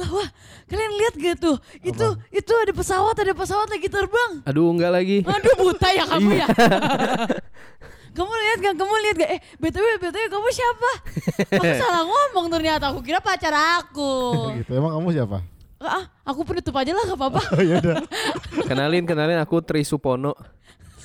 [0.00, 0.28] wah wah
[0.64, 5.18] kalian lihat gak tuh itu itu ada pesawat ada pesawat lagi terbang Aduh enggak lagi.
[5.20, 6.40] aduh buta ya kamu Iya.
[6.40, 6.46] ya
[8.16, 10.90] kamu lihat gak kamu lihat gak eh btw btw kamu siapa
[11.52, 14.10] aku salah ngomong ternyata aku kira pacar aku
[14.58, 14.70] gitu.
[14.72, 15.38] Emang kamu siapa?
[15.78, 18.04] ah aku penutup aja lah gak apa-apa Oh ya udah.
[18.64, 20.34] Kenalin kenalin aku Tri Supono.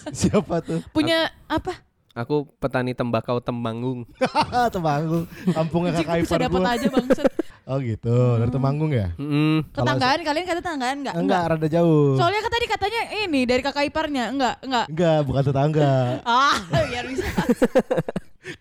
[0.08, 0.82] siapa tuh?
[0.90, 1.78] punya apa
[2.16, 4.08] Aku petani tembakau Temanggung.
[4.74, 5.28] Temanggung.
[5.52, 7.28] Kampungnya kakak bisa ipar dapat aja bangsat
[7.68, 9.10] Oh gitu, dari Temanggung ya?
[9.16, 9.66] Mm.
[9.68, 12.14] tetanggaan kalian kata tetanggaan enggak Enggak, rada jauh.
[12.14, 15.94] soalnya kan tadi katanya ini dari kakak iparnya enggak enggak Enggak, bukan tetangga.
[16.30, 17.26] ah biar bisa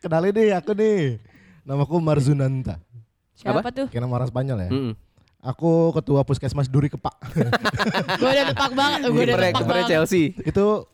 [0.00, 1.20] Kenalin nih aku nih.
[1.62, 2.80] Namaku Marzunanta.
[3.34, 4.70] siapa tuh Kayak nama orang Spanyol ya.
[4.72, 4.92] Mm-mm.
[5.44, 7.12] Aku ketua puskesmas Duri Kepak.
[8.16, 10.32] gue udah tepak banget gue udah tepak kipernya banget Chelsea.
[10.40, 10.88] Itu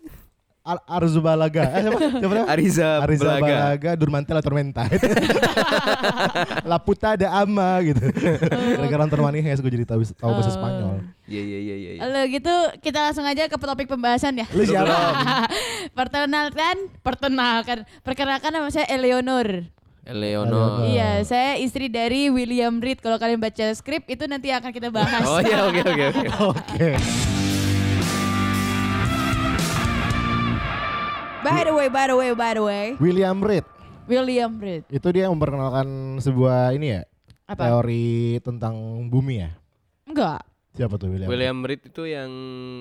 [0.60, 1.64] Ar Arzubalaga.
[1.72, 1.82] Eh,
[2.20, 2.44] siapa?
[2.52, 3.40] Ariza, Ariza Belaga.
[3.40, 4.84] Balaga Durmantela Tormenta.
[6.70, 8.04] La puta de ama gitu.
[8.76, 11.00] Gara-gara nonton Money Heist gue jadi tahu tahu bahasa Spanyol.
[11.24, 12.00] Iya iya iya iya.
[12.04, 12.52] Lalu gitu
[12.84, 14.46] kita langsung aja ke topik pembahasan ya.
[14.52, 14.92] Lu siapa?
[15.98, 19.64] Perkenalkan, perkenalkan, perkenalkan nama saya Eleonor.
[20.04, 20.90] Eleonor.
[20.90, 23.00] Iya, saya istri dari William Reed.
[23.00, 25.24] Kalau kalian baca skrip itu nanti akan kita bahas.
[25.24, 26.24] Oh iya oke oke oke.
[26.52, 26.88] Oke.
[31.50, 33.66] By the way, by the way, by the way, William Reed.
[34.06, 34.86] William Reed.
[34.88, 35.86] Itu dia yang memperkenalkan
[36.18, 37.02] sebuah ini ya.
[37.46, 37.66] Apa?
[37.66, 38.74] Teori tentang
[39.10, 39.50] bumi ya.
[40.06, 40.46] Enggak.
[40.70, 41.26] Siapa tuh William?
[41.26, 42.30] William Reed itu yang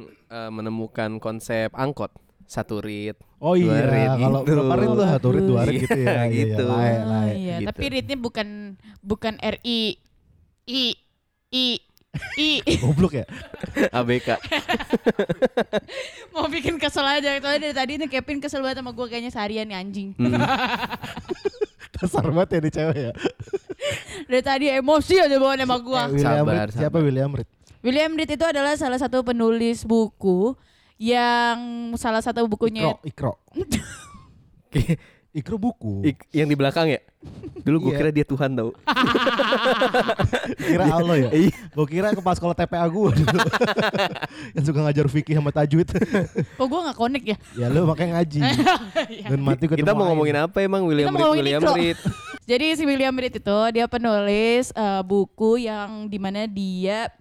[0.10, 2.14] eh, menemukan konsep angkot
[2.50, 3.14] satu rit.
[3.38, 4.58] Oh iya, kalau gitu.
[4.58, 6.10] berapa rit tuh satu rit dua rit Iya, gitu ya.
[6.10, 6.66] Iya, gitu.
[6.66, 7.34] Iya, Oh, lae.
[7.38, 7.68] iya, gitu.
[7.70, 8.48] tapi Reednya bukan
[9.06, 9.80] bukan R I
[10.66, 10.84] I
[11.50, 11.66] I
[12.40, 13.26] I Goblok ya.
[13.94, 14.30] ABK.
[16.34, 17.38] mau bikin kesel aja.
[17.38, 20.10] Soalnya dari tadi nih Kevin kesel banget sama gue kayaknya seharian nih anjing.
[20.18, 20.34] Hmm.
[22.00, 23.14] Kasar banget ya di cewek ya.
[24.26, 26.02] Dari tadi emosi aja bawa sama gue.
[26.02, 26.70] Eh, William Sabar, Reed.
[26.74, 27.02] Siapa sabar.
[27.06, 27.50] William Reed?
[27.80, 30.58] William Reed itu adalah salah satu penulis buku
[31.00, 31.60] yang
[31.96, 33.68] salah satu bukunya Ikro, Ikro.
[35.30, 36.02] Ikro buku.
[36.04, 36.98] Ik- yang di belakang ya?
[37.60, 38.00] Dulu gue Iya.
[38.00, 38.74] kira dia Tuhan tau.
[40.60, 41.30] kira Allah ya?
[41.32, 41.54] Iya.
[41.70, 43.40] Gue kira kepala sekolah TPA gue dulu.
[44.56, 45.86] yang suka ngajar fikih sama tajwid.
[46.34, 48.40] kok gue gak connect ya ya lu makanya ngaji.
[49.30, 51.40] Dan mati ketemu Kita mau ngomongin apa emang William Kita mau Reed?
[51.40, 51.62] William.
[51.70, 51.98] Reed.
[52.44, 57.14] jadi si William Reed itu dia penulis eh, buku yang di mana dia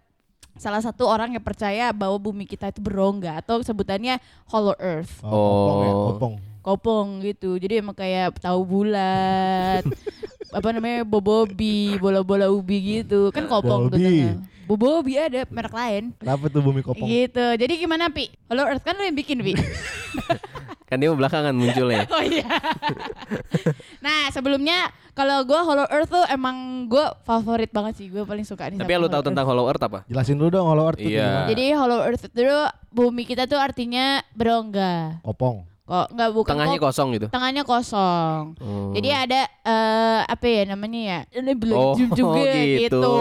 [0.56, 5.28] salah satu orang yang percaya bahwa bumi kita itu berongga atau sebutannya hollow earth Oh,
[5.30, 6.04] kopong ya, Oh.
[6.08, 6.34] kopong.
[6.68, 9.80] Kopong gitu jadi emang kayak tahu bulat
[10.58, 14.00] apa namanya bobobi bola-bola ubi gitu kan kopong tuh
[14.68, 17.08] bobobi ada merek lain Kenapa tuh bumi kopong?
[17.08, 19.56] gitu jadi gimana pi hollow earth kan lu yang bikin pi
[20.88, 22.08] Kan dia belakangan munculnya.
[22.16, 22.48] Oh iya.
[24.00, 28.72] nah sebelumnya kalau gue Hollow Earth tuh emang gue favorit banget sih gue paling suka
[28.72, 28.80] nih.
[28.80, 30.08] Tapi lu tahu tentang Hollow Earth apa?
[30.08, 31.44] Jelasin dulu dong Hollow Earth itu Iya.
[31.52, 32.40] Jadi Hollow Earth itu
[32.88, 35.20] bumi kita tuh artinya berongga.
[35.20, 35.68] Kopong.
[35.88, 37.26] Kok nggak bukan Tengahnya kok- kosong gitu.
[37.32, 38.43] Tengahnya kosong.
[38.60, 38.93] Oh.
[38.93, 41.21] Jadi ada eh apa ya namanya ya?
[41.34, 42.44] Ini belum Oh, juga
[42.76, 43.00] gitu.
[43.00, 43.12] gitu.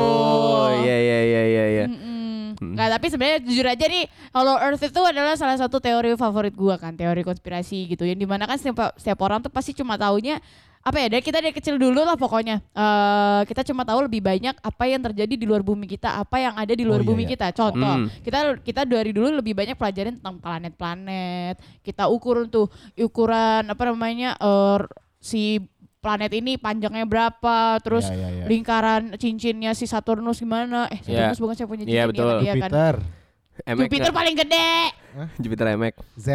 [0.78, 1.86] Iya iya iya iya iya.
[1.88, 2.16] Mm-mm.
[2.58, 6.76] Nggak, tapi sebenarnya jujur aja nih Hollow Earth itu adalah salah satu teori favorit gua
[6.76, 8.02] kan, teori konspirasi gitu.
[8.02, 10.42] Yang di mana kan setiap, setiap orang tuh pasti cuma taunya
[10.88, 11.08] apa ya?
[11.10, 12.64] Dari kita dari kecil dulu lah pokoknya.
[12.72, 16.56] Eh kita cuma tahu lebih banyak apa yang terjadi di luar bumi kita, apa yang
[16.56, 17.32] ada di luar Oh, iya, bumi iya.
[17.36, 17.48] kita.
[17.52, 18.08] Contoh, Hmm.
[18.24, 21.56] kita kita dari dulu lebih banyak pelajarin tentang planet-planet.
[21.84, 24.80] Kita ukur tuh ukuran apa namanya eh
[25.20, 25.60] si
[25.98, 28.46] planet ini panjangnya berapa, terus Iya, iya, iya.
[28.48, 30.88] lingkaran cincinnya si Saturnus gimana?
[30.88, 31.04] Eh.
[31.04, 32.36] Saturnus bukan saya punya Iya, cincin betul.
[32.40, 32.72] ya, iya kan?
[33.58, 33.74] Jupiter.
[33.74, 34.18] Emek Jupiter nggak?
[34.18, 34.72] paling gede.
[35.42, 35.96] Jupiter Emek.
[36.14, 36.28] Z.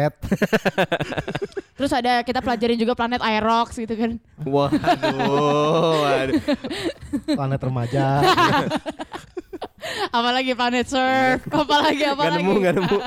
[1.79, 4.11] Terus ada kita pelajarin juga planet Aerox gitu kan.
[4.43, 6.41] Waduh, waduh.
[7.31, 8.05] Planet remaja.
[10.09, 12.41] Apalagi planet surf, apalagi Gak apalagi.
[12.41, 12.97] nemu, gak nemu.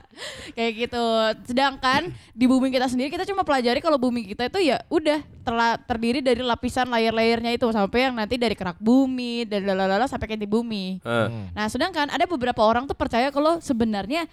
[0.56, 1.04] Kayak gitu.
[1.44, 5.80] Sedangkan di bumi kita sendiri kita cuma pelajari kalau bumi kita itu ya udah terla-
[5.80, 10.34] terdiri dari lapisan layer-layernya itu sampai yang nanti dari kerak bumi dan lalala sampai ke
[10.34, 11.00] inti bumi.
[11.00, 14.24] Eh, Nah, sedangkan ada beberapa orang tuh percaya kalau sebenarnya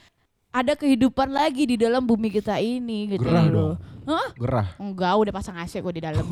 [0.50, 3.54] ada kehidupan lagi di dalam bumi kita ini gitu Gerah loh.
[3.54, 3.74] dong.
[4.10, 4.30] Hah?
[4.34, 4.68] Gerah.
[4.76, 6.26] Enggak, udah pasang AC gue di dalam.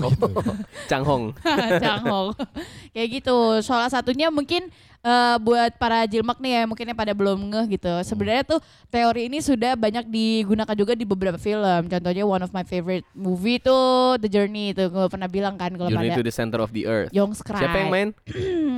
[0.89, 1.29] Changhong.
[1.83, 2.33] Canghong.
[2.89, 3.37] Kayak gitu.
[3.61, 7.93] Salah satunya mungkin eh, buat para jilmak nih ya, mungkin yang pada belum ngeh gitu.
[8.01, 11.81] Sebenarnya tuh teori ini sudah banyak digunakan juga di beberapa film.
[11.85, 15.87] Contohnya one of my favorite movie tuh The Journey itu gue pernah bilang kan kalau
[15.87, 17.11] Journey pada to the center of the earth.
[17.11, 17.57] Young Sky.
[17.57, 18.09] Siapa yang main?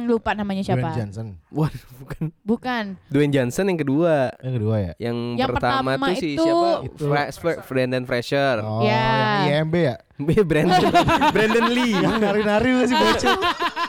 [0.06, 0.81] Lupa namanya siapa.
[0.81, 1.27] Dwayne Johnson.
[1.50, 2.24] Waduh, bukan.
[2.42, 2.83] Bukan.
[3.07, 4.33] Dwayne Johnson yang kedua.
[4.42, 4.94] Yang kedua ya.
[4.98, 6.69] Yang, Yang pertama, pertama tuh si itu- siapa?
[6.86, 7.07] Itu-
[7.38, 8.56] Fra- Brandon Fraser.
[8.62, 9.06] Oh, Ya.
[9.45, 9.95] yang IMB ya.
[10.50, 10.81] Brandon
[11.36, 11.95] Brandon Lee.
[11.95, 13.33] Yang nari-nari lu sih bocil.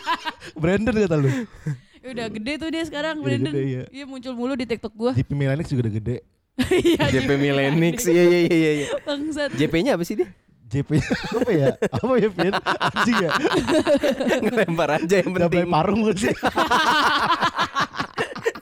[0.62, 1.31] Brandon kata lu.
[2.00, 3.52] Udah gede tuh dia sekarang Brandon.
[3.52, 3.82] gede, iya.
[3.93, 5.12] Iya muncul mulu di TikTok gua.
[5.12, 6.17] JP Milanix juga udah gede.
[6.61, 7.08] Iya.
[7.08, 8.05] JP Milenix.
[8.05, 8.87] Iya iya iya iya.
[9.05, 9.50] Bangsat.
[9.56, 10.29] JP-nya apa sih dia?
[10.70, 11.02] JP
[11.35, 11.75] apa ya?
[11.91, 12.55] Apa ya, Vin?
[12.55, 13.31] Anjing ya?
[14.44, 15.67] Ngelempar aja yang penting.
[15.67, 16.31] parung lu sih.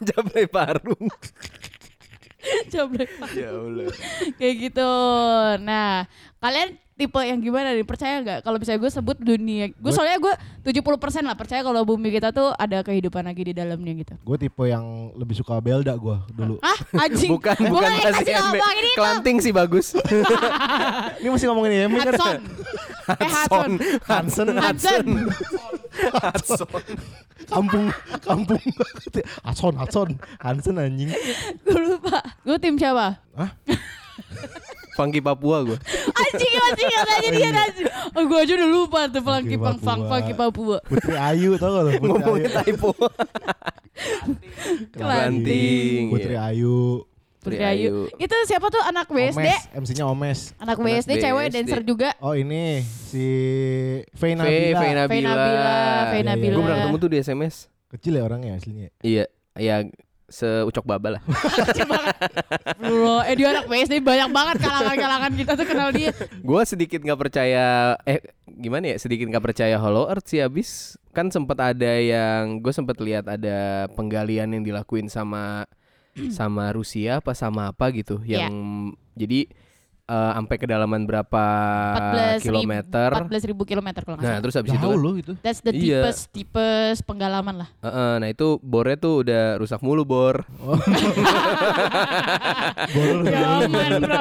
[0.08, 1.04] Jablay parung.
[2.72, 3.02] Coba
[3.32, 3.88] ya Allah.
[4.36, 4.90] kayak gitu.
[5.62, 6.04] Nah,
[6.38, 7.86] kalian tipe yang gimana nih?
[7.86, 10.34] Percaya nggak kalau misalnya gue sebut dunia, gue Gua- soalnya gue
[10.66, 10.82] 70%
[11.22, 14.14] lah percaya kalau bumi kita tuh ada kehidupan lagi di dalamnya gitu.
[14.18, 16.58] Gue tipe yang lebih suka Belda gue dulu.
[16.58, 17.30] Ah, anjing.
[17.30, 18.90] Bukan Gua bukan lagi kasih ini.
[18.94, 19.94] Kelanting sih bagus.
[21.22, 22.14] Ini masih ngomongin IMB kan?
[22.14, 22.38] Hudson.
[23.08, 23.70] Eh Hudson.
[24.04, 25.06] Hansen, Hudson.
[25.98, 26.68] Hudson.
[27.52, 27.86] kampung,
[28.22, 28.62] kampung.
[29.44, 30.08] Hudson, Hudson,
[30.40, 31.10] Hansen anjing.
[31.64, 32.22] gue lupa.
[32.46, 33.18] Gue tim siapa?
[33.34, 33.50] Hah?
[34.98, 35.78] Funky Papua gue.
[36.10, 37.86] Anjing, anjing katanya dia anjing.
[38.18, 40.10] Oh, gue aja udah lupa tuh Funky Funky Pang Fang Papua.
[40.10, 40.76] Funky Papua.
[40.82, 41.90] Putri Ayu tau gak lo?
[42.02, 42.90] Ngomongin typo.
[44.98, 46.10] Kelanting.
[46.10, 46.50] Putri iya.
[46.50, 47.06] Ayu.
[47.38, 48.10] Putri Ayu.
[48.18, 49.46] Itu siapa tuh anak WSD?
[49.72, 50.52] MC-nya Omes.
[50.58, 51.54] Anak WSD cewek BSD.
[51.54, 52.10] dancer juga.
[52.18, 53.26] Oh ini si.
[54.12, 54.78] Faye Nabila.
[54.78, 55.36] Faye Nabila,
[56.10, 56.28] Faye Iya.
[56.28, 56.54] Nabila.
[56.54, 57.54] Gue pernah ketemu tuh di SMS.
[57.88, 58.88] Kecil ya orangnya aslinya.
[59.00, 59.24] Iya,
[59.56, 59.76] ya
[60.28, 61.22] seucok baba lah.
[62.78, 66.12] Bro, eh dia anak WSD banyak banget kalangan-kalangan kita tuh kenal dia.
[66.44, 68.96] Gue sedikit nggak percaya, eh gimana ya?
[69.00, 73.88] Sedikit nggak percaya Hollow Earth sih abis kan sempat ada yang gue sempat lihat ada
[73.98, 75.66] penggalian yang dilakuin sama
[76.38, 78.46] sama Rusia apa sama apa gitu Iya.
[78.46, 78.54] yang
[79.12, 79.48] jadi
[80.04, 81.44] eh, sampai kedalaman berapa
[82.40, 83.08] 14 kilometer.
[83.12, 84.42] 14 ribu kilometer kalau nggak Nah salah.
[84.42, 85.32] terus habis itu Jauh kan, loh itu.
[85.38, 86.00] That's the Iya.
[86.00, 87.68] deepest, deepest penggalaman lah.
[87.74, 90.48] eh, eh, nah itu bornya tuh udah rusak mulu bor.
[92.88, 94.20] Jaman, bro.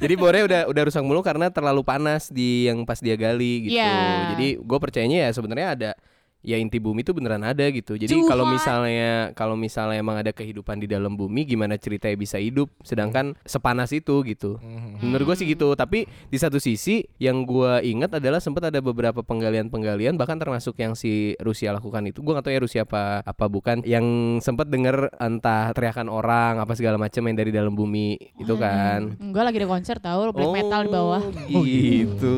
[0.00, 3.78] Jadi bornya udah udah rusak mulu karena terlalu panas di yang pas dia gali gitu.
[3.78, 4.34] Iya.
[4.34, 5.90] Jadi gue percayanya ya sebenarnya ada
[6.40, 7.94] ya inti bumi itu beneran ada gitu.
[7.94, 12.72] Jadi kalau misalnya kalau misalnya emang ada kehidupan di dalam bumi gimana ceritanya bisa hidup
[12.80, 14.56] sedangkan sepanas itu gitu.
[15.00, 15.72] Menurut gue sih gitu.
[15.72, 20.92] Tapi di satu sisi yang gue ingat adalah sempat ada beberapa penggalian-penggalian bahkan termasuk yang
[20.94, 22.20] si Rusia lakukan itu.
[22.20, 24.04] Gue gak tahu ya Rusia apa apa bukan yang
[24.40, 29.12] sempat denger entah teriakan orang apa segala macam yang dari dalam bumi itu kan.
[29.20, 31.22] Enggak lagi ada konser tahu black metal di bawah.
[31.52, 32.36] Oh gitu.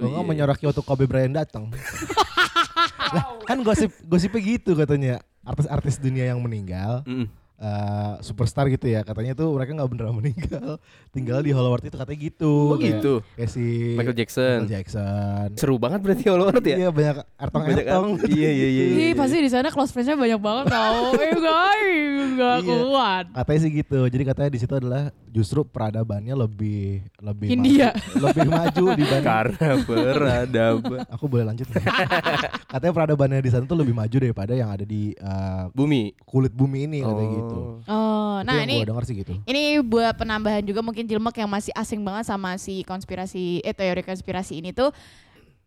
[0.00, 0.30] Gue nggak Iya.
[0.32, 1.68] menyoraki waktu Kobe Bryant datang.
[3.12, 7.26] lah, kan gosip gosipnya gitu katanya artis-artis dunia yang meninggal Mm.
[7.62, 7.72] Eh,
[8.20, 12.18] superstar gitu ya katanya tuh mereka nggak beneran meninggal tinggal di Hollow Earth itu katanya
[12.20, 13.12] gitu Oh Kayak- gitu.
[13.32, 13.64] kayak si
[13.94, 14.58] Michael Jackson.
[14.60, 16.76] Michael Jackson Seru banget berarti Hollow Earth ya.
[16.76, 18.84] iya banyak ertong Banyak ertong Iya iya iya.
[18.84, 19.14] Ih, iya.
[19.14, 21.14] pasti di sana close friends-nya banyak banget tau.
[21.22, 22.74] Eh, guys, enggak Iya.
[22.82, 23.24] kuat.
[23.32, 26.82] katanya sih gitu jadi katanya di situ adalah justru peradabannya lebih
[27.18, 27.92] lebih India.
[27.92, 31.84] maju, lebih maju dibanding Karena peradaban aku boleh lanjut nggak?
[32.68, 36.12] katanya peradabannya di sana tuh lebih maju daripada yang ada di eh, bumi.
[36.22, 37.51] kulit bumi ini katanya gitu
[37.82, 41.72] Oh, Itu nah ini gua sih gitu ini buat penambahan juga mungkin Jilmek yang masih
[41.72, 44.90] asing banget sama si konspirasi eh teori konspirasi ini tuh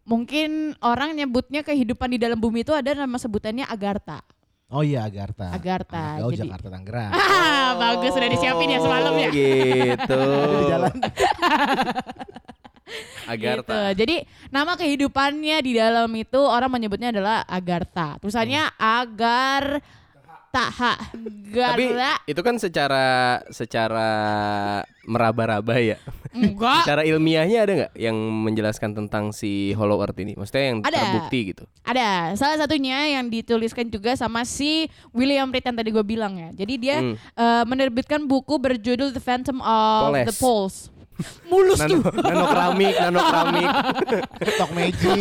[0.04, 4.22] mungkin orang nyebutnya kehidupan di dalam bumi itu ada nama sebutannya Agartha.
[4.68, 5.98] oh iya Agartha Agartha.
[6.14, 9.30] Anak gaul Jadi Jakarta Tangerang Ah, bagus sudah disiapin ya semalam ya.
[9.30, 10.22] Oh, Gitu.
[10.54, 10.96] di jalan
[13.26, 13.90] Agartha.
[13.92, 14.00] Gitu.
[14.00, 14.16] Jadi
[14.50, 18.22] nama kehidupannya di dalam itu orang menyebutnya adalah Agartha.
[18.22, 19.82] Tulisannya agar
[20.56, 20.94] taha.
[21.52, 22.13] Tapi Garla.
[22.24, 23.06] itu kan secara
[23.50, 24.10] secara
[25.03, 25.98] meraba-raba ya.
[26.32, 26.82] Enggak.
[26.84, 28.12] Secara ilmiahnya ada nggak yang
[28.44, 30.36] menjelaskan tentang si Hollow Earth ini?
[30.36, 31.00] Maksudnya yang Ada.
[31.00, 31.63] terbukti gitu.
[31.82, 36.50] Ada salah satunya yang dituliskan juga sama si William Reed yang tadi gue bilang ya.
[36.53, 37.15] Jadi dia Hmm.
[37.15, 40.27] eh, menerbitkan buku berjudul The Phantom of Poles.
[40.27, 40.75] the Poles.
[41.51, 42.12] Mulus Nano, tuh.
[42.19, 43.69] nano keramik, nano keramik.
[44.60, 45.19] Talk Magic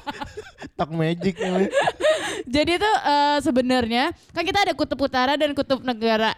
[0.78, 1.34] Talk Magic.
[2.48, 6.32] Jadi itu eh, sebenarnya kan kita ada kutub utara dan kutub negara.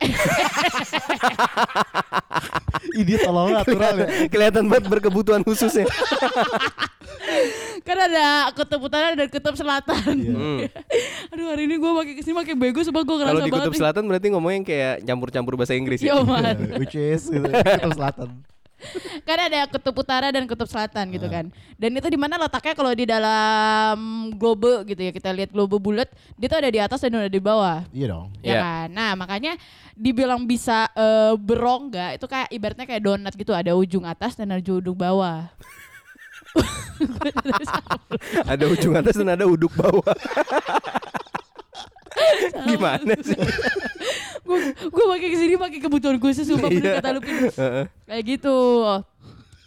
[2.94, 5.86] Dia tolong natural ya Kelihatan banget berkebutuhan khusus ya.
[7.84, 10.14] kan ada kutub utara dan kutub selatan.
[10.18, 10.34] Iya.
[10.34, 10.58] Hmm.
[11.30, 13.72] Aduh hari ini gue pakai ke sini pakai bego sebab gue ngerasa Kalau di Kutub
[13.72, 13.80] nih.
[13.80, 16.16] Selatan berarti ngomongnya kayak campur-campur bahasa Inggris ya.
[16.16, 16.56] Yo man.
[16.80, 18.28] Which is gitu, Kutub Selatan
[19.28, 21.48] kan ada kutub utara dan kutub selatan gitu kan.
[21.78, 23.96] Dan itu di mana letaknya kalau di dalam
[24.36, 25.12] globe gitu ya.
[25.14, 27.86] Kita lihat globe bulat, dia tuh ada di atas dan ada di bawah.
[27.90, 28.60] Iya dong Ya Iya.
[28.60, 28.88] kan?
[28.92, 29.52] Nah, makanya
[29.94, 34.60] dibilang bisa eh, berongga itu kayak ibaratnya kayak donat gitu, ada ujung atas dan ada
[34.60, 35.48] ujung bawah.
[38.46, 40.06] Ada ujung atas dan ada uduk bawah.
[42.68, 43.38] Gimana sih?
[44.44, 47.00] gue gue pakai ke sini pakai kebutuhan khusus sumpah bener Iya.
[47.00, 47.08] kata.
[47.56, 47.84] Heeh.
[48.04, 48.58] Kayak gitu.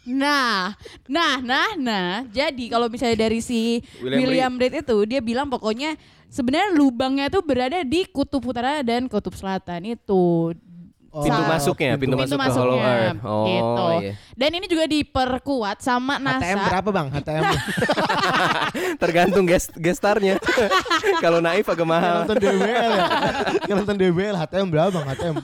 [0.08, 0.72] Nah,
[1.04, 2.24] nah, nah, nah.
[2.30, 6.00] Jadi kalau misalnya dari si William William, Reed itu dia bilang pokoknya
[6.30, 10.56] sebenarnya lubangnya tuh berada di kutub utara dan kutub selatan itu.
[11.24, 13.20] Pintu Sa- masuknya, pintu, Pintu masuk ke Hollow masuknya, Earth.
[13.26, 13.86] Oh, gitu.
[14.04, 14.14] iya.
[14.38, 16.46] Dan ini juga diperkuat sama NASA.
[16.46, 17.08] HTM berapa bang?
[17.10, 17.44] HTM
[19.02, 20.38] Tergantung guest gestarnya.
[21.24, 22.22] Kalau naif agak mahal.
[22.22, 22.92] nonton DBL
[23.66, 25.06] ya nonton DBL HTM berapa bang?
[25.10, 25.36] HTM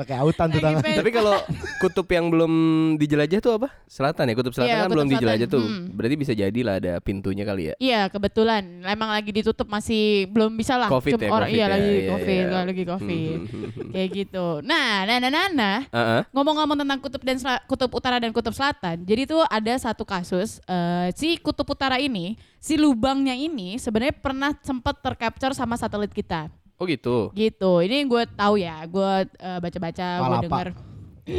[0.00, 1.36] Pakai autan tuh tangan Tapi kalau
[1.76, 2.52] kutub yang belum
[2.96, 3.68] dijelajah tuh apa?
[3.84, 5.20] Selatan ya, kutub selatan Iya, kan kutub belum selatan.
[5.20, 5.64] dijelajah tuh.
[5.68, 5.84] Hmm.
[5.92, 7.74] Berarti bisa jadilah ada pintunya kali ya.
[7.76, 10.88] Iya kebetulan emang lagi ditutup masih belum bisa lah.
[10.88, 12.60] Covid Cuma ya, orang Covid iya ya, lagi iya, covid, iya.
[12.64, 13.38] lagi covid.
[13.44, 13.92] Hmm.
[13.92, 14.46] Kayak gitu.
[14.64, 15.78] Nah, nah, nah, nah, nah.
[15.92, 16.20] Heeh.
[16.32, 17.36] Ngomong-ngomong tentang kutub dan
[17.68, 19.04] kutub utara dan kutub selatan.
[19.04, 24.56] Jadi tuh ada satu kasus eh, si kutub utara ini, si lubangnya ini sebenarnya pernah
[24.64, 26.48] sempat tercapture sama satelit kita.
[26.80, 27.28] Oh gitu.
[27.36, 27.72] Gitu.
[27.84, 30.68] Ini gue tahu ya, gue eh, baca-baca, gue dengar.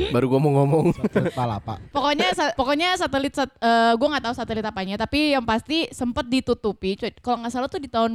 [0.10, 0.93] Baru gua mau ngomong.
[0.93, 5.41] Satelit palapa Pokoknya sa- pokoknya satelit sat, eh, gue nggak tahu satelit apanya, tapi yang
[5.41, 6.95] pasti sempat ditutupi.
[6.95, 8.13] Cuy, Kalau nggak salah tuh di tahun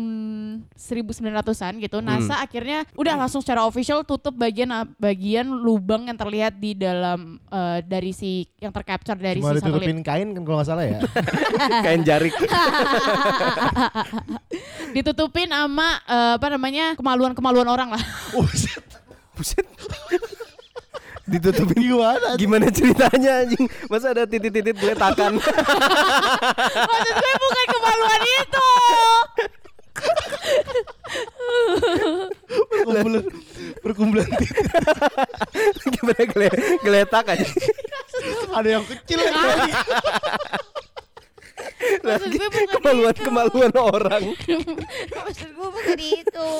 [0.72, 6.72] 1900-an gitu, NASA akhirnya udah langsung secara official tutup bagian bagian lubang yang terlihat di
[6.72, 9.84] dalam eh, dari si yang tercapture dari Cuma si satelit.
[9.84, 10.98] ditutupin kain kan kalau nggak salah ya
[11.84, 12.32] Kain jarik.
[14.92, 18.02] Ditutupin sama eh, apa namanya kemaluan-kemaluan orang lah.
[18.32, 18.84] Buset
[19.36, 19.66] Buset.
[21.26, 23.66] Ditutupin Gimana Gimana ceritanya anjing?
[23.90, 25.42] Masa ada titit-titit geletakan?
[26.90, 28.70] Maksud gue bukan kemaluan itu.
[32.86, 33.24] Perkumpulan
[33.82, 34.66] Perkumpulan titik
[35.98, 36.48] Gimana gele
[36.86, 37.46] geletak aja?
[38.54, 39.72] Ada yang kecil lagi
[42.06, 44.22] Maksud gue bukan Kemaluan-kemaluan orang.
[45.12, 46.50] Maksud gue bukan itu.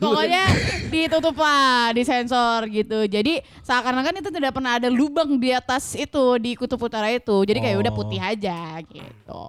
[0.00, 0.44] Pokoknya
[0.88, 3.04] ditutup lah, disensor gitu.
[3.04, 7.44] Jadi seakan-akan itu tidak pernah ada lubang di atas itu di kutub utara itu.
[7.44, 7.98] Jadi kayak udah Oh.
[8.00, 9.40] putih aja gitu.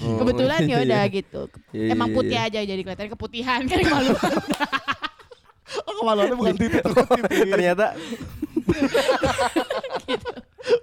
[0.00, 1.40] Kebetulan ya udah gitu.
[1.76, 2.48] Iya, iya, Emang iya, putih iya.
[2.48, 4.32] aja jadi kelihatan keputihan kan kemaluan.
[5.86, 6.82] Oh kemaluannya bukan titik.
[7.52, 7.86] Ternyata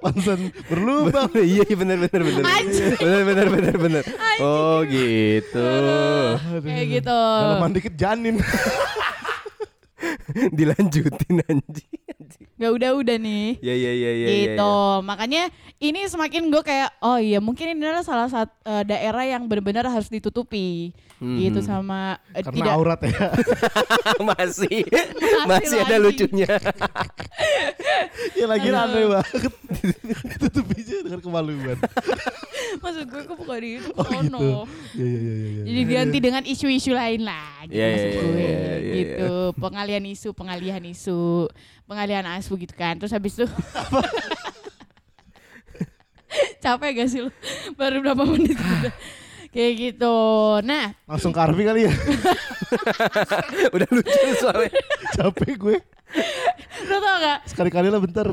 [0.04, 2.44] Pantesan berlubang iya iya benar benar benar.
[2.98, 4.04] Benar benar benar benar.
[4.42, 5.70] Oh gitu.
[6.64, 7.22] Kayak gitu.
[7.22, 8.36] Dalaman dikit janin
[10.58, 12.17] Dilanjutin anjing.
[12.60, 13.60] Gak udah-udah nih.
[13.60, 14.28] Ya ya ya ya.
[14.28, 14.76] gitu.
[15.02, 19.46] Makanya ini semakin gue kayak oh iya mungkin ini adalah salah satu eh, daerah yang
[19.46, 21.34] benar-benar harus ditutupi Hmm.
[21.34, 23.34] gitu sama eh, Karena tidak aurat ya
[24.30, 24.86] masih
[25.50, 26.06] masih ada lagi.
[26.06, 26.46] lucunya.
[28.34, 29.52] Ya lagi aneh banget
[30.38, 31.78] Tutup aja dengan kemaluan
[32.78, 34.38] maksud gue kok bukan di itu Oh sono.
[34.38, 34.62] gitu
[34.94, 35.64] Ya ya ya ya, ya.
[35.66, 39.34] Jadi ganti dengan isu-isu lain lah gitu Iya, maksud iya, gue iya, iya, gitu.
[39.58, 41.50] Pengalihan isu, pengalihan isu,
[41.88, 43.00] pengalihan asu gitu kan.
[43.00, 43.48] Terus habis itu
[46.62, 47.32] Capek gak sih lu?
[47.74, 48.90] Baru berapa menit gitu.
[49.56, 50.18] Kayak gitu.
[50.62, 51.94] Nah, Langsung ke Arfi kali ya
[53.76, 54.70] Udah lucu soalnya.
[55.16, 55.78] Capek gue
[56.88, 57.40] lo tau gak?
[57.48, 58.28] Sekali-kali lah bentar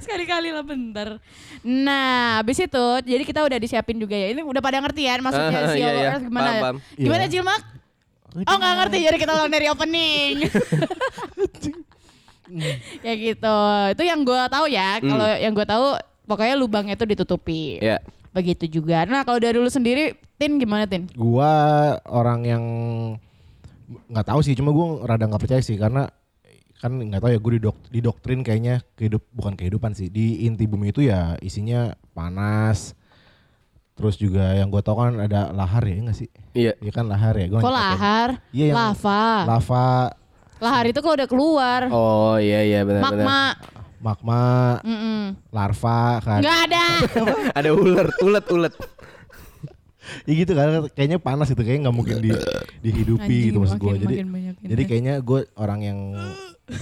[0.00, 1.16] Sekali-kali lah bentar.
[1.62, 4.32] Nah, habis itu jadi kita udah disiapin juga ya.
[4.32, 6.10] Ini udah pada ngerti ya maksudnya Ah, si iya, iya.
[6.20, 6.50] Gimana?
[6.50, 6.76] Paham, paham.
[6.96, 7.32] Gimana Iya.
[7.32, 7.62] Jilmak?
[8.30, 10.34] Oh nggak ngerti jadi kita ulang dari opening.
[13.06, 13.56] ya gitu.
[13.92, 14.98] Itu yang gue tahu ya.
[14.98, 15.86] Kalau yang gue tahu
[16.24, 17.78] pokoknya lubangnya itu ditutupi.
[17.78, 17.98] Ya.
[18.30, 19.02] Begitu juga.
[19.04, 21.10] Nah kalau dari lu sendiri, Tin gimana Tin?
[21.12, 21.52] Gua
[22.06, 22.64] orang yang
[24.06, 26.06] nggak tahu sih, cuma gue rada nggak percaya sih karena
[26.78, 30.88] kan nggak tahu ya gue didok didoktrin kayaknya kehidup bukan kehidupan sih di inti bumi
[30.88, 32.96] itu ya isinya panas
[33.92, 36.72] terus juga yang gue tahu kan ada lahar ya nggak sih Iya.
[36.80, 38.40] Iya kan lahar ya gue Kok lahar?
[38.48, 39.22] Iya, yang- Lava.
[39.44, 39.88] lava
[40.60, 41.80] Lahar itu kalau udah keluar.
[41.88, 43.26] Oh iya iya benar benar.
[43.26, 43.42] Magma.
[44.00, 44.44] magma
[44.80, 45.36] Mm-mm.
[45.52, 46.86] larva kan Nggak ada.
[47.60, 48.74] Ada ular, ulet ulet.
[50.26, 52.32] ya gitu kan kayaknya panas itu kayaknya nggak mungkin di
[52.82, 54.16] dihidupi Anjing, gitu maksud gue jadi
[54.58, 55.98] jadi kayaknya gue orang yang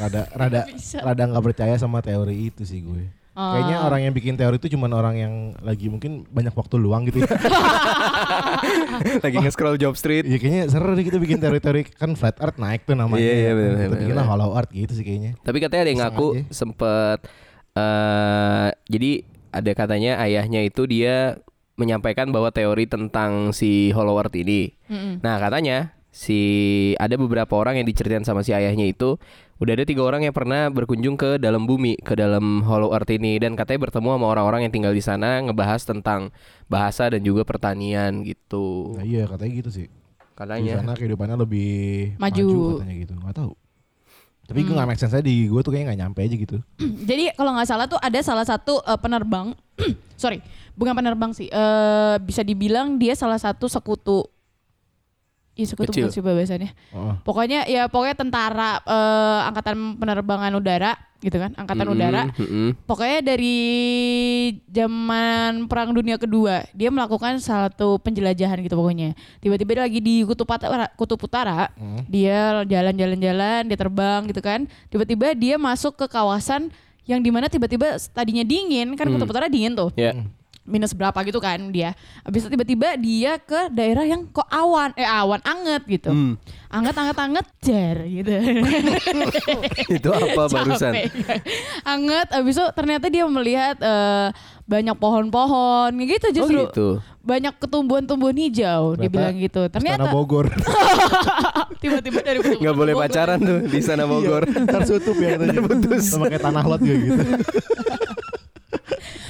[0.01, 0.65] rada rada
[1.05, 3.05] rada nggak percaya sama teori itu sih gue
[3.39, 3.55] Oh.
[3.55, 7.23] kayaknya orang yang bikin teori itu cuman orang yang lagi mungkin banyak waktu luang gitu
[7.23, 7.31] ya
[9.23, 10.27] Lagi nge-scroll job street.
[10.27, 13.53] Iya kayaknya seru deh kita bikin teori-teori kan flat earth naik tuh namanya Iya, iya,
[13.55, 16.43] bener, kita hollow earth gitu sih kayaknya Tapi katanya ada yang ngaku aja.
[16.51, 17.19] sempet
[17.73, 19.11] eh jadi
[19.49, 21.39] ada katanya ayahnya itu dia
[21.79, 24.75] menyampaikan bahwa teori tentang si Hollow Earth ini.
[24.91, 25.23] Mm-mm.
[25.23, 26.41] Nah katanya si
[26.99, 29.15] ada beberapa orang yang diceritain sama si ayahnya itu
[29.59, 33.39] udah ada tiga orang yang pernah berkunjung ke dalam bumi ke dalam Hollow Earth ini.
[33.43, 36.31] Dan katanya bertemu sama orang-orang yang tinggal di sana ngebahas tentang
[36.71, 38.95] bahasa dan juga pertanian gitu.
[38.95, 39.87] Nah, iya katanya gitu sih.
[39.91, 42.79] Di katanya sana kehidupannya lebih Maju.
[42.79, 43.13] katanya gitu.
[43.19, 43.53] Nggak tahu.
[44.49, 46.57] Tapi gue nggak make sense aja di gue tuh kayaknya nggak nyampe aja gitu.
[47.11, 49.53] Jadi kalau nggak salah tuh ada salah satu eh, penerbang,
[50.23, 50.41] sorry,
[50.73, 54.25] bukan penerbang sih, eh bisa dibilang dia salah satu sekutu.
[55.59, 56.07] Iya sekutu Kecil.
[56.07, 56.71] bukan sih bahasannya.
[56.95, 57.19] Oh.
[57.27, 62.23] Pokoknya ya pokoknya tentara eh, angkatan penerbangan udara gitu kan, angkatan Mm-mm, udara.
[62.31, 62.69] mm-mm.
[62.87, 63.59] Pokoknya dari
[64.69, 69.19] zaman Perang Dunia Kedua dia melakukan satu penjelajahan gitu pokoknya.
[69.39, 72.07] Tiba-tiba dia lagi di kutub utara, kutub utara Hmm.
[72.07, 74.63] dia jalan-jalan-jalan, dia terbang gitu kan.
[74.89, 76.71] Tiba-tiba dia masuk ke kawasan
[77.03, 80.13] yang di mana tiba-tiba tadinya dingin kan kutub utara dingin tuh Ya.
[80.69, 81.97] Minus berapa gitu kan dia.
[82.23, 86.13] Habis itu tiba-tiba dia ke daerah yang kok awan eh awan anget gitu.
[86.13, 86.37] Hmm.
[86.69, 88.29] Anget anget anget jar gitu.
[89.97, 90.93] Itu apa barusan?
[90.93, 91.09] Capek.
[91.83, 94.29] Anget habis itu ternyata dia melihat eh,
[94.63, 96.61] banyak pohon-pohon gitu Oh justru.
[96.63, 96.89] gitu.
[97.25, 99.61] Banyak ketumbuhan-tumbuhan hijau dia Ternyata bilang gitu.
[99.63, 100.47] Istana Ternyata Bogor.
[101.83, 103.05] tiba-tiba dari Nggak boleh Bogor.
[103.05, 104.45] pacaran tuh di sana Bogor.
[104.45, 105.61] Ntar tutup ya katanya.
[105.99, 107.23] Sama kayak tanah lot juga gitu.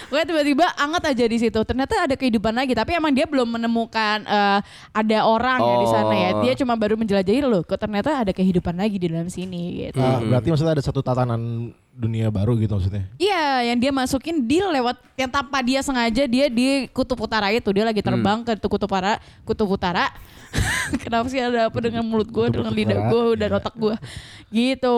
[0.09, 1.61] Pokoknya tiba-tiba anget aja di situ.
[1.69, 4.61] Ternyata ada kehidupan lagi, tapi emang dia belum menemukan eh,
[4.97, 6.31] ada orang ya di sana ya.
[6.33, 6.41] Oh.
[6.43, 10.01] Dia cuma baru menjelajahi loh, kok ternyata ada kehidupan lagi di dalam sini gitu.
[10.01, 13.05] Ah, berarti maksudnya ada satu tatanan dunia baru gitu maksudnya.
[13.21, 17.69] Iya, yang dia masukin dia lewat yang tanpa dia sengaja dia di kutub utara itu
[17.75, 20.09] dia lagi terbang ke kutub utara, kutub utara.
[21.05, 23.59] Kenapa sih ada apa dengan mulut gue, dengan lidah gue dan iya.
[23.61, 23.95] otak gue,
[24.49, 24.97] gitu.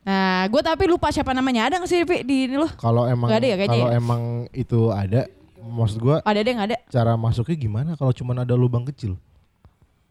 [0.00, 2.72] Nah, gue tapi lupa siapa namanya ada nggak sih Pi, di ini loh?
[2.80, 4.00] Kalau emang ada ya kayaknya kalau ya?
[4.00, 5.20] emang itu ada
[5.60, 6.78] maksud gua Ada deh nggak ada?
[6.88, 9.20] cara masuknya gimana kalau cuma ada lubang kecil?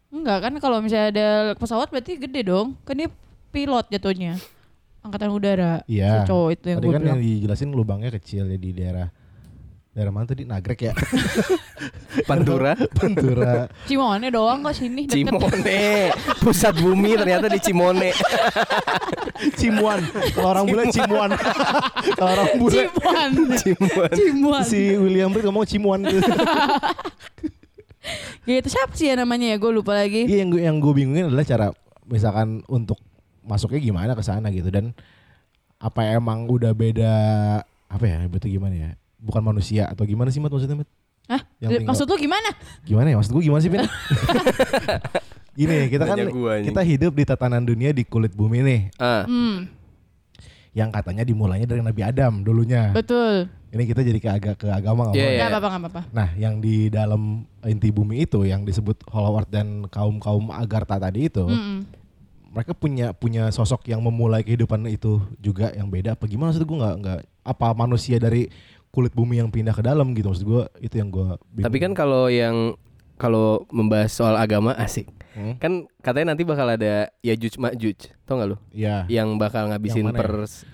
[0.10, 1.28] Enggak kan kalau misalnya ada
[1.58, 2.78] pesawat berarti gede dong.
[2.82, 3.10] Kan dia
[3.50, 4.38] pilot jatuhnya.
[5.02, 5.82] Angkatan udara.
[5.86, 6.22] Iya.
[6.26, 7.10] Si cowok itu yang Tadi gue kan bilang.
[7.18, 9.08] yang dijelasin lubangnya kecil ya di daerah
[9.90, 10.94] daerah mana tadi Nagrek ya
[12.30, 15.34] Pantura, Pantura Cimone doang kok sini deket.
[15.34, 18.10] Cimone, pusat bumi ternyata di Cimone.
[19.60, 20.04] Cimuan
[20.36, 21.30] kalau orang bule Cimuan
[22.18, 23.30] kalau orang bule Cimuan.
[23.56, 24.12] Cimuan.
[24.12, 24.64] Cimuan.
[24.68, 26.32] si William Reed ngomong Cimuan gitu.
[28.44, 29.58] Gitu siapa sih ya namanya ya?
[29.62, 30.28] Gue lupa lagi.
[30.28, 31.68] Iya yang gue yang gue bingungin adalah cara
[32.10, 33.00] misalkan untuk
[33.46, 34.92] masuknya gimana ke sana gitu dan
[35.80, 37.14] apa emang udah beda
[37.88, 40.90] apa ya berarti gimana ya bukan manusia atau gimana sih Mat maksudnya Mat?
[41.28, 41.42] Hah?
[41.60, 42.50] Yang tinggal- Maksud lu gimana?
[42.82, 43.86] Gimana ya maksud gue gimana sih Pin?
[45.52, 46.18] Gini kita kan
[46.64, 49.68] kita hidup di tatanan dunia di kulit bumi nih Ah, Hmm,
[50.72, 52.90] yang katanya dimulainya dari Nabi Adam dulunya.
[52.90, 53.50] betul.
[53.70, 55.30] Ini kita jadi ke, aga, ke agama nggak Iya, apa-apa.
[55.30, 55.38] iya.
[55.38, 56.02] Gak apa-apa, gak apa-apa.
[56.10, 57.22] Nah, yang di dalam
[57.62, 61.86] inti bumi itu yang disebut Hollow Earth dan kaum-kaum Agartha tadi itu, Mm-mm.
[62.50, 66.78] mereka punya punya sosok yang memulai kehidupan itu juga yang beda apa gimana maksud gue
[66.78, 68.50] nggak nggak apa manusia dari
[68.90, 72.26] kulit bumi yang pindah ke dalam gitu maksud gue itu yang gue tapi kan kalau
[72.28, 72.74] yang
[73.20, 75.12] kalau membahas soal agama asik.
[75.36, 75.60] Hmm?
[75.62, 78.10] Kan katanya nanti bakal ada Yajuj Majuj.
[78.26, 78.58] Tau gak lu?
[78.74, 80.22] ya Yang bakal ngabisin Yang mana ya?
[80.22, 80.32] per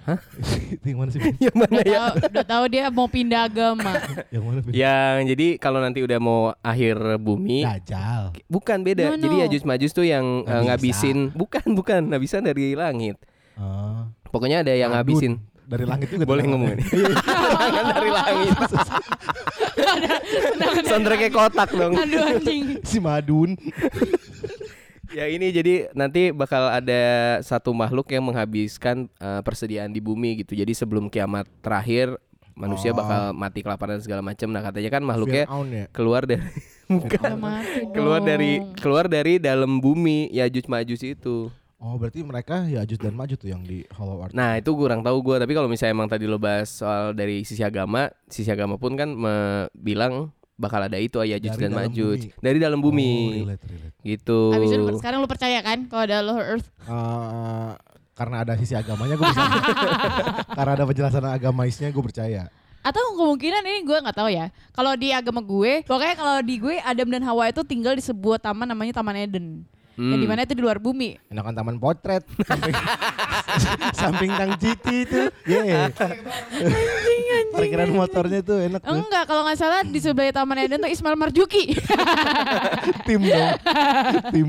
[0.07, 0.19] Hah?
[0.87, 1.99] yang mana sih Yang mana Udah ya?
[1.99, 3.91] tahu, udah tahu dia mau pindah agama.
[4.33, 4.71] yang mana Pin?
[4.71, 9.03] Yang jadi kalau nanti udah mau akhir bumi Dajjal Bukan beda.
[9.11, 9.23] No, no.
[9.27, 10.61] Jadi Yajuj Majuj tuh yang bisa.
[10.71, 13.19] ngabisin bukan bukan ngabisin dari langit.
[13.59, 14.07] Ah.
[14.31, 15.03] Pokoknya ada yang Adun.
[15.03, 15.33] ngabisin.
[15.65, 16.83] Dari langit juga Boleh ngomong ini.
[16.85, 18.55] Tendangan dari langit.
[20.89, 21.93] Soundtracknya kotak dong.
[22.01, 22.79] Aduh anjing.
[22.85, 23.57] si Madun
[25.15, 27.01] Ya ini jadi nanti bakal ada
[27.39, 30.59] satu makhluk yang menghabiskan eh, persediaan di bumi gitu.
[30.59, 32.19] Jadi sebelum kiamat terakhir
[32.51, 32.99] manusia Oh.
[32.99, 34.51] bakal mati kelaparan segala macam.
[34.51, 36.43] Nah katanya kan makhluknya ya keluar dari
[37.39, 41.47] mati keluar dari keluar dari dalam bumi Yajuj Majuj itu.
[41.85, 44.99] Oh berarti mereka ya Ajus dan Majus tuh yang di Hollow Earth Nah itu kurang
[44.99, 48.75] tahu gue tapi kalau misalnya emang tadi lo bahas soal dari sisi agama, sisi agama
[48.75, 52.31] pun kan me- bilang bakal ada itu Yajuj Dari dan bumi.
[52.39, 53.93] dari dalam Oh, bumi relate, relate.
[54.01, 54.39] gitu.
[54.51, 56.67] Abis itu sekarang lu percaya kan kalau ada Lower Earth?
[56.81, 57.71] Eh,
[58.13, 59.43] karena ada sisi agamanya gue bisa
[60.57, 62.47] karena ada penjelasan agamaisnya gue percaya
[62.79, 64.47] Atau kemungkinan ini gue nggak tahu ya.
[64.69, 68.37] Kalau di agama gue, pokoknya kalau di gue Adam dan Hawa itu tinggal di sebuah
[68.37, 69.65] taman namanya Taman Eden.
[69.95, 70.23] Yang Hmm.
[70.23, 71.15] di mana itu di luar bumi.
[71.31, 72.23] enakan taman potret.
[72.43, 72.75] Samping,
[73.95, 75.21] samping tang citi itu.
[75.47, 75.87] Ye.
[77.55, 78.91] Parkiran motornya tuh enak tuh.
[78.91, 81.71] Enggak, kalau nggak salah di sebelah Taman Eden tuh Ismail Marjuki.
[83.07, 83.51] tim dong.
[84.31, 84.47] Tim.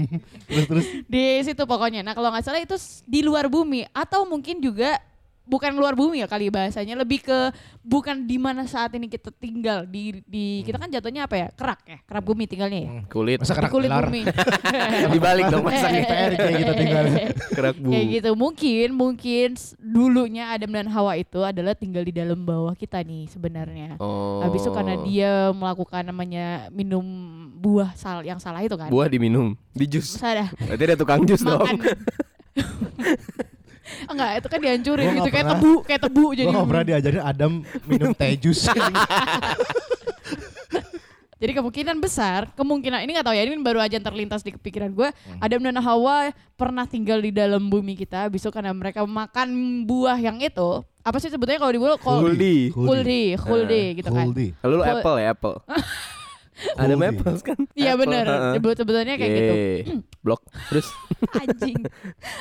[0.51, 0.87] Terus terus.
[1.07, 2.03] Di situ pokoknya.
[2.03, 2.75] Nah kalau nggak salah itu
[3.07, 3.87] di luar bumi.
[3.95, 4.99] Atau mungkin juga
[5.47, 7.39] bukan luar bumi ya kali bahasanya lebih ke
[7.87, 9.87] bukan di mana saat ini kita tinggal.
[9.87, 11.49] Di di kita kan jatuhnya apa ya?
[11.55, 11.99] Kerak ya?
[12.03, 12.91] Kerak bumi tinggalnya ya?
[13.07, 13.39] Kulit.
[13.39, 14.23] Masa di kerak kulit bumi.
[15.15, 17.05] Dibalik dong masa masaknya KPR kayak kita tinggal.
[17.55, 17.95] Kerak bumi.
[17.95, 18.31] kayak gitu.
[18.35, 23.97] Mungkin mungkin dulunya Adam dan Hawa itu adalah tinggal di dalam bawah kita nih sebenarnya.
[24.03, 24.43] Oh.
[24.43, 27.03] habis itu karena dia melakukan namanya minum
[27.57, 28.91] buah sal yang salah itu kan?
[28.91, 30.19] Buah diminum, di jus.
[30.19, 30.51] Ada?
[30.53, 31.65] Berarti ada tukang jus dong.
[34.05, 36.49] enggak itu kan dihancurin Gua gitu kayak tebu, kayak tebu jadi.
[36.53, 37.53] gak pernah diajarin Adam
[37.89, 38.61] minum teh jus.
[41.37, 45.13] Jadi kemungkinan besar, kemungkinan ini nggak tahu ya, ini baru aja terlintas di kepikiran gue.
[45.13, 45.45] Hmm.
[45.45, 50.41] Adam dan Hawa pernah tinggal di dalam bumi kita, itu karena mereka makan buah yang
[50.41, 50.81] itu.
[51.05, 51.95] Apa sih sebetulnya kalau di bulu?
[52.01, 52.73] Huldi.
[52.73, 54.33] Huldi, huldi gitu kan.
[54.33, 54.57] Huldi.
[54.65, 55.57] Lalu Hul- Apple ya Apple.
[56.75, 57.03] Ada Huldi.
[57.03, 57.59] Maple kan?
[57.77, 57.93] Iya.
[58.57, 59.55] Sebut- sebetulnya kayak gitu.
[60.25, 60.41] Blok.
[60.73, 60.87] Terus
[61.37, 61.77] Anjing.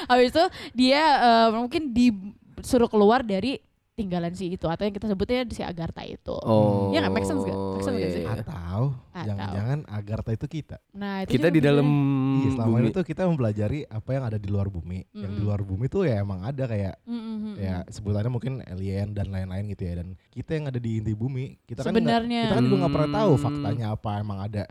[0.07, 3.59] Habis itu dia eh, mungkin disuruh keluar dari
[3.95, 6.35] tinggalan si itu atau yang kita sebutnya si Agartha itu.
[6.43, 6.91] Oh.
[6.91, 7.13] Iya nggak?
[7.15, 7.55] Make sense nggak?
[7.55, 8.23] Make sense nggak iya, sih?
[8.27, 8.43] iya.
[8.43, 8.81] Atau
[9.15, 10.77] jangan-jangan Agartha itu kita.
[10.91, 11.87] Nah, itu Kita di dalam
[12.43, 12.81] Iya selama bumi.
[12.83, 14.99] ini tuh kita mempelajari apa yang ada di luar bumi.
[15.15, 17.87] Yang di luar bumi tuh ya emang ada kayak Mm, mm, mm, ya mm.
[17.95, 19.93] sebutannya mungkin alien dan lain-lain gitu ya.
[20.03, 22.51] Dan kita yang ada di inti bumi, kita kan Sebenarnya.
[22.51, 23.43] kita kan juga nggak pernah tahu Hmm.
[23.47, 24.63] faktanya apa emang ada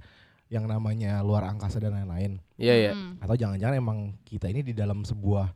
[0.52, 2.44] yang namanya luar angkasa dan lain-lain.
[2.60, 2.92] Iya ya.
[2.92, 3.24] Mm.
[3.24, 5.48] Atau jangan-jangan emang kita ini di dalam sebuah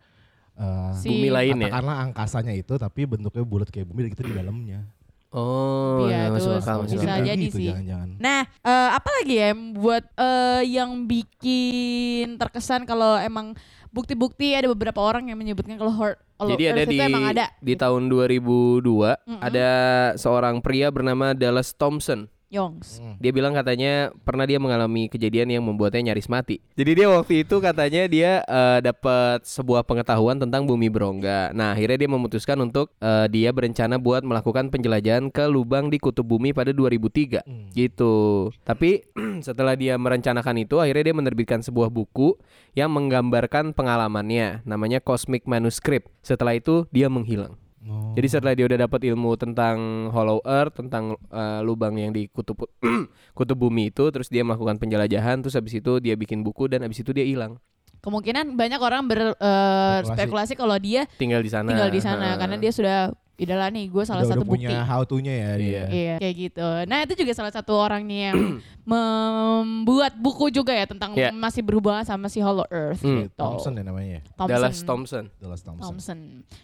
[0.58, 1.68] eh, Si- Bumi lain ya.
[1.68, 4.80] katakanlah angkasanya itu tapi bentuknya bulat kayak bumi dan kita di dalamnya.
[5.28, 7.26] Oh, Iya, ya, masuk terus akal, masuk bisa akal.
[7.26, 7.68] jadi gitu, sih.
[7.68, 8.08] Jangan-jangan.
[8.16, 13.52] Nah, eh, apa lagi ya yang buat eh, yang bikin terkesan kalau emang
[13.88, 17.52] bukti-bukti ada beberapa orang yang menyebutkan kalau Hor- kalau Jadi ada di emang ada.
[17.58, 19.36] di tahun 2002 Mm-mm.
[19.38, 19.68] ada
[20.14, 22.24] seorang pria bernama Dallas Thompson.
[22.48, 22.96] Yongs.
[23.20, 26.64] Dia bilang katanya pernah dia mengalami kejadian yang membuatnya nyaris mati.
[26.80, 31.52] Jadi dia waktu itu katanya dia eh, dapat sebuah pengetahuan tentang bumi berongga.
[31.52, 36.24] Nah akhirnya dia memutuskan untuk eh, dia berencana buat melakukan penjelajahan ke lubang di kutub
[36.24, 37.68] bumi pada 2003 Hmm.
[37.76, 38.48] gitu.
[38.64, 39.04] Tapi
[39.46, 42.40] setelah dia merencanakan itu akhirnya dia menerbitkan sebuah buku
[42.72, 44.64] yang menggambarkan pengalamannya.
[44.64, 46.08] Namanya Cosmic Manuscript.
[46.24, 47.60] Setelah itu dia menghilang.
[47.86, 48.10] Oh.
[48.18, 52.66] Jadi setelah dia udah dapat ilmu tentang Hollow Earth, tentang eh, lubang yang di kutub
[53.38, 56.98] kutub bumi itu, terus dia melakukan penjelajahan, terus habis itu dia bikin buku dan habis
[56.98, 57.54] itu dia hilang,
[57.98, 61.70] Kemungkinan banyak orang berspekulasi kalau dia tinggal di sana.
[61.70, 62.38] tinggal di sana Heeh.
[62.38, 62.98] karena dia sudah
[63.38, 64.66] idola nih gue salah udah, satu udah bukti.
[64.66, 65.70] punya how to-nya ya dia.
[65.70, 65.84] Iya.
[65.88, 66.66] Iya, kayak gitu.
[66.84, 68.58] Nah, itu juga salah satu orangnya yang
[68.90, 71.30] membuat buku juga ya tentang Iya.
[71.30, 73.24] masih berhubungan sama si Hollow Earth Hmm.
[73.24, 73.38] gitu.
[73.38, 74.18] Thompson ya namanya.
[74.34, 74.50] Thompson.
[74.50, 75.24] Dallas Thompson.
[75.38, 75.86] Dallas Thompson.
[75.86, 76.18] Thompson.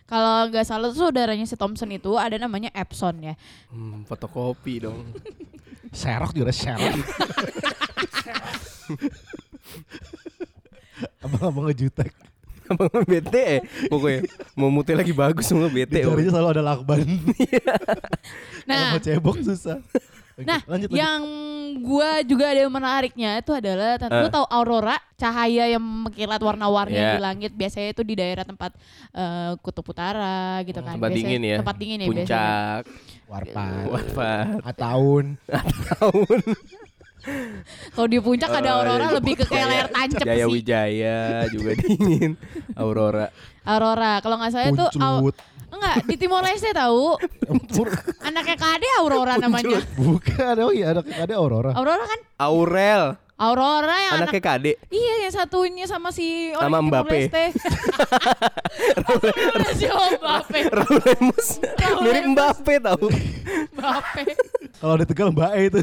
[0.05, 3.35] Kalau nggak salah tuh saudaranya si Thompson itu ada namanya Epson ya.
[3.71, 5.07] Hmm, fotokopi dong.
[5.95, 6.91] Serok juga serok.
[11.23, 12.11] Abang-abang ngejutek.
[12.65, 14.21] Abang bete ya, pokoknya
[14.55, 16.01] mau mutil lagi bagus semua bete.
[16.01, 17.01] Di jarinya selalu ada lakban.
[17.05, 19.79] Kalau Nah, mau cebok susah.
[20.35, 20.99] Oke, nah lanjut, lanjut.
[20.99, 21.23] yang
[21.79, 24.19] gua juga ada yang menariknya itu adalah Eh.
[24.19, 27.15] lu tahu aurora cahaya yang mengkilat warna-warni Iya.
[27.15, 28.75] di langit biasanya itu di daerah tempat
[29.15, 30.99] eh, kutub utara gitu kan.
[30.99, 31.57] Tempat Biasanya- dingin ya.
[31.63, 32.19] Tempat dingin ya biasanya.
[32.27, 32.83] Puncak.
[33.25, 33.85] Warpat.
[33.87, 34.47] Warpat.
[34.67, 35.25] Ataun.
[35.95, 36.41] Tahun.
[37.91, 39.17] Kalau di puncak ada Oh, aurora iya.
[39.17, 40.53] lebih ke kayak layar tancap Jaya sih.
[40.53, 42.33] Wijaya juga dingin.
[42.75, 43.27] Aurora.
[43.63, 44.13] Aurora.
[44.21, 45.37] Kalau nggak tuh au- Puncut.
[45.71, 47.17] enggak di Timor Leste tahu.
[48.21, 49.81] Anaknya Kade Aurora namanya.
[49.95, 51.73] Bukan, oh iya ada ada Aurora.
[51.73, 53.17] Aurora kan Aurel.
[53.35, 54.73] Aurora yang anak Anaknya Kade.
[54.95, 57.19] Iya yang satunya sama si orang Sama Mbappe.
[60.23, 60.61] Mbappe.
[60.71, 62.25] Raul Mirip.
[62.31, 63.11] Mbappe tau.
[63.75, 64.23] Mbappe.
[64.79, 65.81] Kalau di Tegal Mbak E itu.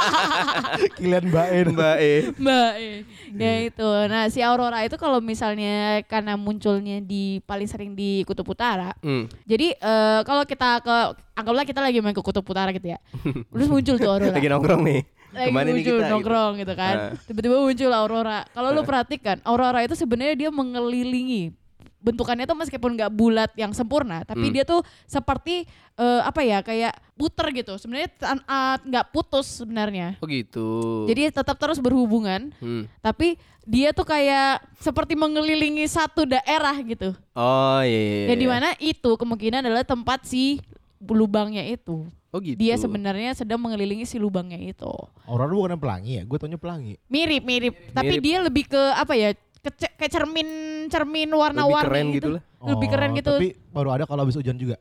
[0.98, 1.58] Kilian Mbak E.
[1.70, 2.12] Mbak E.
[2.34, 2.98] Mbak eh.
[3.38, 3.88] Ya itu.
[4.10, 8.90] Nah si Aurora itu kalau misalnya karena munculnya di paling sering di Kutub Utara.
[9.06, 9.30] Hmm.
[9.46, 10.96] Jadi eh, kalau kita ke
[11.38, 12.98] anggaplah kita lagi main ke Kutub Utara gitu ya.
[13.54, 14.34] Terus muncul tuh Aurora.
[14.34, 15.15] Lagi nongkrong nih.
[15.36, 16.08] Lagi Ke mana nih muncul kita?
[16.08, 16.94] nongkrong gitu, kan.
[16.96, 17.10] Ah.
[17.22, 18.40] Tiba-tiba muncul Aurora.
[18.48, 21.52] Kalau lu perhatikan, Aurora itu sebenarnya dia mengelilingi
[21.96, 24.54] bentukannya tuh meskipun nggak bulat yang sempurna, tapi Hmm.
[24.54, 27.74] dia tuh seperti eh, apa ya kayak puter gitu.
[27.74, 28.12] Sebenarnya
[28.44, 30.14] ah, nggak putus sebenarnya.
[30.20, 30.68] Oh gitu.
[31.08, 32.84] Jadi tetap terus berhubungan, Hmm.
[33.00, 37.10] tapi dia tuh kayak seperti mengelilingi satu daerah gitu.
[37.32, 37.96] Oh iya.
[38.22, 38.42] iya, Dan iya.
[38.44, 40.60] di mana itu kemungkinan adalah tempat si
[41.02, 42.08] lubangnya itu.
[42.30, 42.56] Oh gitu.
[42.56, 44.92] Dia sebenarnya sedang mengelilingi si lubangnya itu.
[45.24, 46.22] Aurora bukan pelangi ya?
[46.24, 47.00] Gue taunya pelangi.
[47.06, 47.74] Mirip, mirip.
[47.90, 48.22] Tapi Mirip.
[48.22, 49.32] dia lebih ke apa ya?
[49.60, 50.48] Ke, kayak cermin
[50.86, 52.14] cermin Lebih warna-warni keren gitu.
[52.14, 52.42] gitu lah.
[52.62, 53.32] Lebih keren Oh, gitu.
[53.34, 54.76] Tapi baru ada kalau habis hujan juga.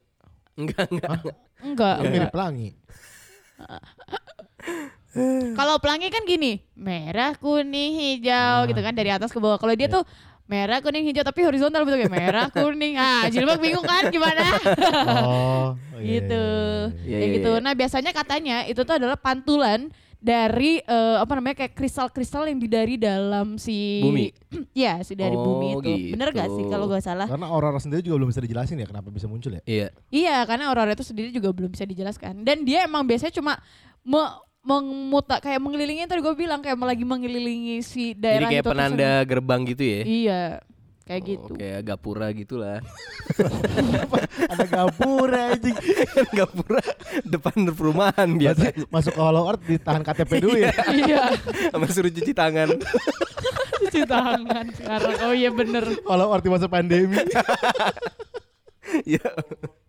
[0.55, 1.11] Enggak, enggak.
[1.59, 2.11] Enggak, Kan enggak.
[2.11, 2.69] mirip pelangi.
[5.55, 8.67] Kalau pelangi kan gini, merah, kuning, hijau Ah.
[8.67, 9.55] gitu kan dari atas ke bawah.
[9.55, 10.03] Kalau dia tuh
[10.45, 12.95] merah, kuning, hijau tapi horizontal bentuknya merah, kuning.
[12.95, 14.45] Ah, Jilbab bingung kan gimana?
[15.25, 16.45] Oh, iya, gitu.
[17.01, 17.51] Iya, Kayak iya, gitu.
[17.57, 17.63] iya.
[17.63, 22.65] Nah, biasanya katanya itu tuh adalah pantulan dari eh, apa namanya kayak kristal-kristal yang di
[22.65, 24.29] dari dalam si Bumi?
[24.73, 25.91] Iya, si dari Oh, bumi itu.
[26.17, 26.71] Bener gak sih gitu.
[26.71, 27.27] kalau gak salah?
[27.29, 29.61] Karena Aurora sendiri juga belum bisa dijelasin ya kenapa bisa muncul ya.
[29.65, 29.87] Iya.
[30.09, 32.41] Iya, karena aurora itu sendiri juga belum bisa dijelaskan.
[32.41, 33.57] Dan dia emang biasanya cuma
[34.01, 34.21] me
[34.65, 39.11] memuta kayak mengelilingi tadi gue bilang kayak lagi mengelilingi si Jadi daerah kayak itu penanda
[39.21, 39.99] gerbang gitu ya.
[40.01, 40.17] tersebut.
[40.17, 40.43] Iya.
[41.05, 41.51] kayak Oh, gitu.
[41.53, 42.77] Kayak gapura gitulah.
[44.51, 45.77] Ada gapura anjing.
[46.41, 46.81] Gapura
[47.21, 48.73] depan perumahan biasa.
[48.89, 50.73] masuk ke Hollow Earth ditahan KTP dulu ya.
[50.97, 51.21] Iya,
[51.69, 52.73] Sama suruh cuci tangan.
[53.85, 55.15] cuci tangan sekarang.
[55.29, 55.85] Oh iya bener.
[56.09, 57.21] Hollow Earth di masa pandemi.
[59.03, 59.25] Iya.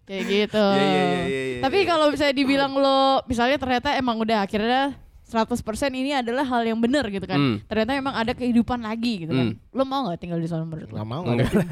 [0.07, 0.63] Kayak gitu.
[0.63, 1.89] Iya, iya, iya, iya, iya, Tapi iya.
[1.91, 4.95] kalau misalnya dibilang lo, misalnya ternyata emang udah akhirnya
[5.27, 5.59] 100%
[5.91, 7.35] ini adalah hal yang benar gitu kan.
[7.35, 7.57] Hmm.
[7.67, 9.47] Ternyata emang ada kehidupan lagi gitu kan.
[9.53, 9.75] Hmm.
[9.75, 10.95] Lo mau gak tinggal di sana menurut lo?
[10.95, 11.67] Enggak mau enggak ada.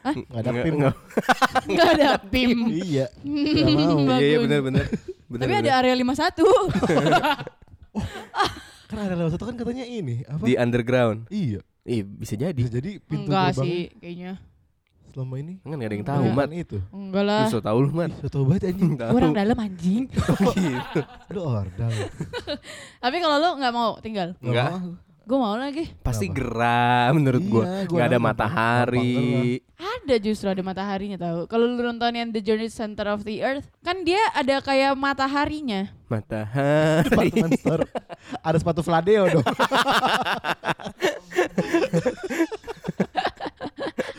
[0.00, 0.14] Hah?
[0.16, 0.74] Enggak ada Nggak- PIM.
[0.76, 0.94] nggak.
[1.76, 2.60] Gak ada PIM.
[2.84, 3.06] Iya.
[3.24, 3.96] Enggak mau.
[4.04, 4.20] Bagus.
[4.20, 4.84] Iya iya benar benar.
[5.30, 5.40] Benar.
[5.40, 6.04] Tapi ada area 51.
[8.90, 10.42] Kan ada lewat satu kan katanya ini apa?
[10.42, 11.30] di underground.
[11.30, 11.62] Iya.
[11.86, 12.50] Ih, bisa jadi.
[12.52, 14.36] Bisa jadi pintu Enggak sih kayaknya.
[15.10, 15.54] Selama ini.
[15.60, 16.36] Kan gak ada yang tahu, Enggak.
[16.36, 16.48] Mat.
[16.52, 16.78] Itu.
[16.90, 17.44] Enggak Lu lah.
[17.46, 18.10] so tau lu, Mat.
[18.24, 18.92] Tau banget anjing.
[18.94, 19.12] Tahu.
[19.12, 20.04] Orang dalam anjing.
[20.60, 21.00] Gitu.
[21.30, 21.92] Lu ordal.
[23.02, 24.78] Tapi kalau lo nggak mau tinggal, Enggak.
[25.20, 25.84] gue mau lagi.
[26.00, 26.38] Pasti Kenapa?
[26.58, 27.64] geram menurut Iya, gua.
[27.86, 29.62] gua Gak ada matahari.
[29.78, 31.46] Ada justru ada mataharinya tahu.
[31.46, 35.86] Kalau lu nonton yang The Journey Center of the Earth, kan dia ada kayak mataharinya.
[36.06, 37.30] Matahari.
[37.56, 37.86] Store.
[38.40, 39.46] Ada sepatu Fladeo dong.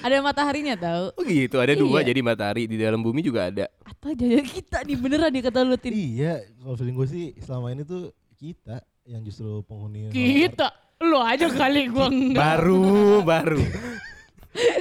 [0.02, 1.06] Ada mataharinya tahu.
[1.14, 2.08] Oh gitu, ada dua Iya.
[2.10, 3.66] jadi matahari di dalam bumi juga ada.
[3.82, 5.94] Atau jadi kita nih beneran nih kata lu Tin.
[5.94, 10.10] iya, kalau feeling gue sih selama ini tuh kita yang justru penghuni.
[10.10, 10.74] Kita.
[11.02, 12.38] Lu aja kali gua enggak.
[12.38, 12.86] Baru,
[13.22, 13.62] baru.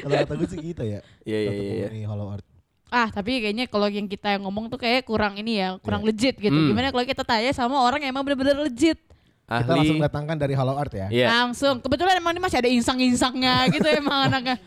[0.02, 1.00] Kalau kata gue sih kita ya.
[1.22, 1.70] Iya iya Satu iya.
[1.86, 2.46] penghuni Hollow Earth.
[2.90, 6.34] Ah, tapi kayaknya kalau yang kita yang ngomong tuh kayak kurang ini ya, kurang legit
[6.34, 6.50] gitu.
[6.50, 6.68] Hmm.
[6.68, 8.98] Gimana kalau kita tanya sama orang yang emang bener-bener legit?
[9.46, 10.06] Kita langsung Ahli.
[10.06, 11.06] datangkan dari Hollow Earth ya.
[11.06, 11.26] Iya.
[11.30, 11.78] Langsung.
[11.78, 14.58] Kebetulan emang ini masih ada insang-insangnya gitu emang anaknya.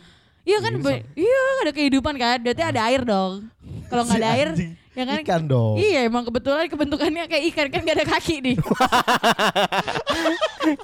[0.44, 0.72] Iya kan.
[0.78, 3.48] Be- iya ada kehidupan kan, berarti ada air dong.
[3.88, 4.72] Kalau nggak ada air, anjing.
[4.92, 5.18] ya kan?
[5.24, 5.74] Ikan dong.
[5.80, 8.56] Iya emang kebetulan kebentukannya kayak ikan kan gak ada kaki nih.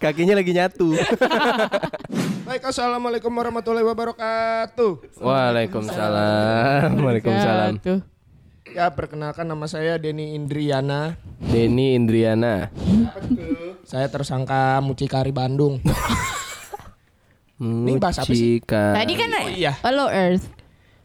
[0.02, 0.92] Kakinya lagi nyatu.
[2.48, 5.22] Baik, assalamualaikum warahmatullahi wabarakatuh.
[5.22, 6.98] Waalaikumsalam.
[6.98, 7.72] Waalaikumsalam.
[8.70, 11.14] Ya, perkenalkan nama saya Denny Indriana.
[11.38, 12.70] Denny Indriana.
[13.86, 15.78] Saya tersangka mucikari Bandung.
[17.60, 18.56] Ini bahas apa sih?
[18.64, 19.72] Tadi kan Oh, iya.
[19.84, 20.48] Hello Earth.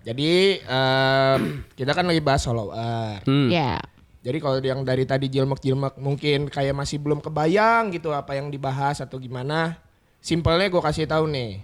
[0.05, 3.25] Jadi em, kita kan lagi bahas Hollow Earth.
[3.25, 3.49] Hmm.
[3.51, 3.81] Ya.
[4.25, 9.01] Jadi kalau yang dari tadi jilmek-jilmek mungkin kayak masih belum kebayang gitu apa yang dibahas
[9.01, 9.81] atau gimana.
[10.21, 11.61] Simpelnya gue kasih tahu nih.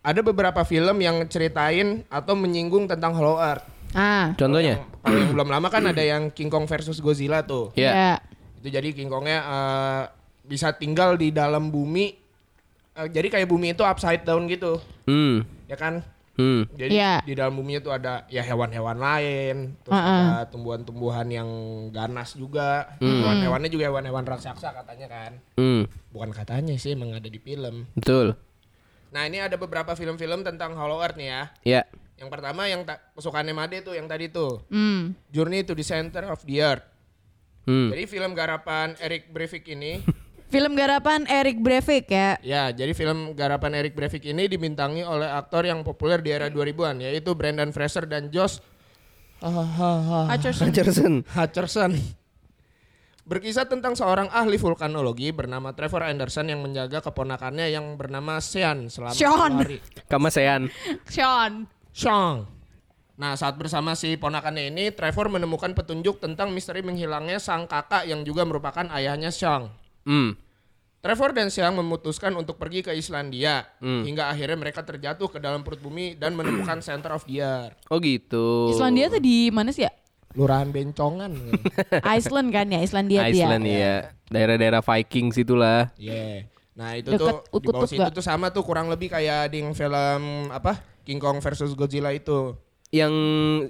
[0.00, 3.64] Ada beberapa film yang ceritain atau menyinggung tentang Hollow Earth.
[3.92, 4.32] Ah.
[4.36, 4.80] Contohnya?
[5.02, 7.72] Kalau yang belum lama kan ada yang King Kong versus Godzilla tuh.
[7.76, 7.92] Ya.
[7.92, 8.14] Ya.
[8.60, 10.02] Itu jadi King Kongnya eh,
[10.44, 12.19] bisa tinggal di dalam bumi.
[13.00, 15.40] Eh, jadi kayak bumi itu upside down gitu, Hmm.
[15.64, 16.04] ya kan?
[16.36, 16.64] Hmm.
[16.72, 17.20] Jadi Iya.
[17.20, 20.24] di dalam bumi itu ada ya hewan-hewan lain, terus Heeh.
[20.30, 21.48] ada tumbuhan-tumbuhan yang
[21.90, 22.96] ganas juga.
[22.98, 25.32] Hewan-hewannya juga hewan-hewan raksasa katanya kan.
[25.56, 25.84] Hmm.
[26.10, 27.88] Bukan katanya sih, emang ada di film.
[27.92, 28.36] Betul.
[29.10, 31.42] Nah ini ada beberapa film-film tentang Hollow Earth nih ya.
[31.66, 31.82] Ya.
[32.16, 35.12] Yang pertama yang ta- kesukaannya Made tuh yang tadi tuh, Hmm.
[35.28, 36.84] Journey to the Center of the Earth.
[37.64, 37.92] Hmm.
[37.92, 40.00] Jadi film garapan Eric Breivik ini
[40.50, 42.34] Film garapan Eric Breivik ya.
[42.42, 47.06] Ya, jadi film garapan Eric Breivik ini dibintangi oleh aktor yang populer di era 2000-an
[47.06, 48.58] yaitu Brendan Fraser dan Josh
[49.40, 50.66] Hutcherson.
[50.68, 51.14] Hutcherson.
[51.32, 51.92] Hutcherson.
[53.24, 59.14] Berkisah tentang seorang ahli vulkanologi bernama Trevor Anderson yang menjaga keponakannya yang bernama Sean selama
[59.14, 59.52] Sean.
[59.54, 59.78] 10 hari.
[60.10, 60.66] Kamasean.
[61.06, 61.70] Sean.
[61.94, 62.50] Sean.
[63.14, 68.26] Nah, saat bersama si ponakannya ini, Trevor menemukan petunjuk tentang misteri menghilangnya sang kakak yang
[68.26, 69.70] juga merupakan ayahnya Sean.
[70.04, 70.36] Hmm.
[71.00, 74.04] Trevor dan Siang memutuskan untuk pergi ke Islandia Hmm.
[74.04, 77.76] hingga akhirnya mereka terjatuh ke dalam perut bumi dan menemukan Center of the Earth.
[77.88, 78.68] Oh gitu.
[78.68, 79.92] Islandia tuh di mana sih ya?
[80.36, 81.32] Lurahan Bencongan.
[82.16, 83.48] Iceland kan ya, Islandia tuh ya.
[83.48, 83.94] Iceland ya.
[84.30, 85.90] Daerah-daerah Vikings itulah.
[85.96, 86.46] Iya.
[86.76, 88.14] Nah, itu Deket tuh di bawah situ gak?
[88.14, 90.78] tuh sama tuh kurang lebih kayak di film apa?
[91.02, 92.54] King Kong versus Godzilla itu.
[92.90, 93.14] Yang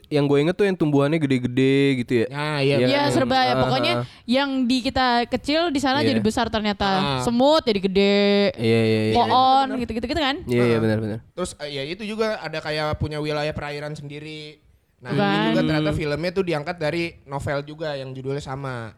[0.09, 2.27] yang gue inget tuh yang tumbuhannya gede-gede gitu ya.
[2.33, 2.77] Nah, iya.
[2.81, 2.87] Iya.
[2.89, 3.53] Iya serba ya.
[3.53, 4.05] Ah, Pokoknya ah.
[4.25, 6.17] yang di kita kecil di sana Iya.
[6.17, 6.89] jadi besar ternyata.
[6.89, 7.21] Ah.
[7.21, 8.25] Semut jadi gede.
[8.57, 9.15] Iya iya iya.
[9.15, 10.41] Pohon gitu-gitu gitu kan.
[10.49, 11.21] Iya iya benar-benar.
[11.37, 14.57] Terus eh, ya itu juga ada kayak punya wilayah perairan sendiri.
[15.05, 15.33] Nah, Kan.
[15.33, 18.97] ini juga ternyata filmnya tuh diangkat dari novel juga yang judulnya sama.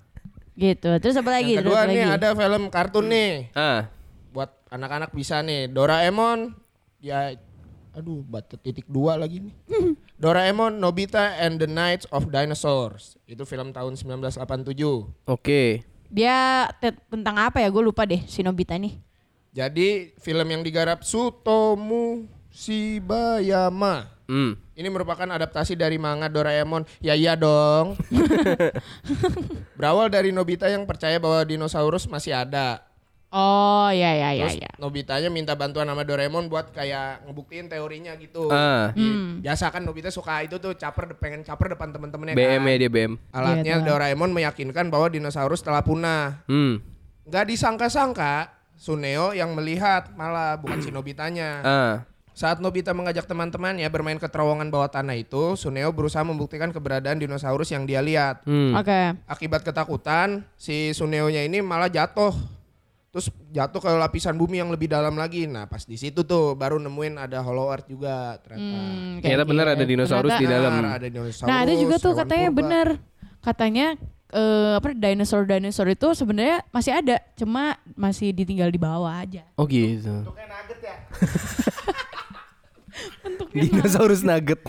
[0.55, 0.91] Gitu.
[1.03, 1.59] Terus apa lagi?
[1.59, 2.15] Yang Terus kedua nih lagi?
[2.15, 3.33] ada film kartun nih.
[3.55, 3.91] Ah.
[4.31, 6.57] buat anak-anak bisa nih Doraemon
[6.97, 7.37] ya
[7.93, 9.53] aduh batu titik dua lagi nih
[10.23, 14.71] Doraemon Nobita and the Knights of Dinosaurs itu film tahun 1987
[15.27, 15.83] Oke.
[16.07, 17.67] Dia te- tentang apa ya?
[17.67, 19.03] Gue lupa deh si Nobita nih.
[19.51, 24.57] jadi film yang digarap Sutomu Shibayama Hmm.
[24.73, 27.99] ini merupakan adaptasi dari manga Doraemon ya iya dong
[29.77, 32.81] berawal dari Nobita yang percaya bahwa dinosaurus masih ada
[33.33, 34.71] Oh ya ya ya Terus ya.
[34.77, 38.53] Nobitanya minta bantuan sama Doraemon buat kayak ngebuktiin teorinya gitu.
[38.93, 39.41] Di- Hmm.
[39.41, 42.69] Biasa kan Nobita suka itu tuh caper pengen caper depan temen-temennya BM kan.
[42.69, 43.13] ya dia BM.
[43.31, 43.89] Alatnya Iya, tuh.
[43.89, 46.45] Doraemon meyakinkan bahwa dinosaurus telah punah.
[46.45, 46.85] Hmm.
[47.25, 51.51] Nggak disangka-sangka Suneo yang melihat malah bukan si Nobitanya.
[51.63, 51.95] Ah.
[52.33, 57.69] Saat Nobita mengajak teman-temannya bermain ke terowongan bawah tanah itu, Suneo berusaha membuktikan keberadaan dinosaurus
[57.69, 58.41] yang dia lihat.
[58.43, 58.73] Hmm.
[58.75, 59.17] Oke.
[59.25, 62.33] Akibat ketakutan, si Suneo-nya ini malah jatuh.
[63.13, 65.45] Terus jatuh ke lapisan bumi yang lebih dalam lagi.
[65.45, 68.73] Nah, pas di situ tuh baru nemuin ada Hollow Earth juga ternyata.
[68.73, 69.77] Hmm, Ternyata kayak benar gitu.
[69.77, 70.73] ada dinosaurus di Ternyata- dalam.
[70.73, 71.45] Benar, ada dinosaurus.
[71.45, 72.87] Nah ada juga tuh katanya benar.
[73.45, 73.87] Katanya
[74.33, 79.45] eh, apa dinosaur dinosaur itu sebenarnya masih ada, cuma masih ditinggal di bawah aja.
[79.61, 80.09] Oh gitu.
[80.25, 80.97] Bentuknya nugget ya.
[83.53, 84.65] Dinosaurus nugget.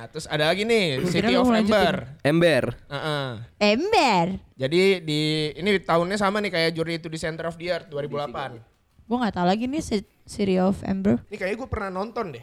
[0.00, 1.44] Nah, terus ada lagi nih City of.
[1.52, 2.08] Ember.
[2.24, 2.72] Ember.
[2.88, 3.28] Heeh.
[3.60, 4.40] Ember.
[4.56, 5.20] Jadi di
[5.52, 8.64] ini tahunnya sama nih kayak Journey to the Center of the Earth 2008.
[9.04, 9.84] Gue nggak tahu lagi nih
[10.24, 11.20] City of Ember.
[11.28, 12.40] Ini kayaknya gue pernah nonton deh.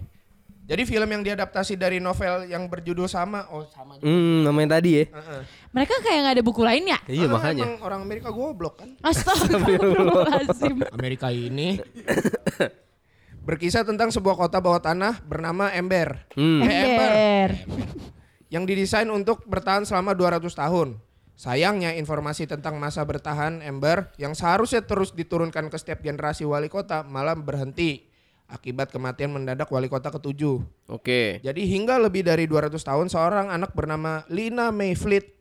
[0.69, 4.05] Jadi film yang diadaptasi dari novel yang berjudul sama, oh sama juga.
[4.05, 5.03] Hmm, namanya tadi ya.
[5.09, 5.41] Heeh.
[5.73, 6.99] Mereka kayak nggak ada buku lain ya?
[7.09, 7.65] Iya makanya.
[7.65, 8.93] emang orang Amerika goblok kan.
[9.01, 10.85] Astagfirullahaladzim.
[10.93, 11.81] Amerika ini
[13.47, 16.27] berkisah tentang sebuah kota bawah tanah bernama Ember.
[16.35, 16.59] Hmm.
[16.59, 17.11] Eh, Ember.
[17.15, 17.51] Ember.
[18.51, 20.99] Yang didesain untuk bertahan selama 200 tahun.
[21.39, 27.07] Sayangnya informasi tentang masa bertahan Ember yang seharusnya terus diturunkan ke setiap generasi wali kota
[27.07, 28.09] malah berhenti
[28.51, 30.59] akibat kematian mendadak wali kota ketujuh.
[30.91, 31.39] Oke.
[31.39, 35.37] Jadi hingga lebih dari 200 tahun seorang anak bernama Lina Mayfleet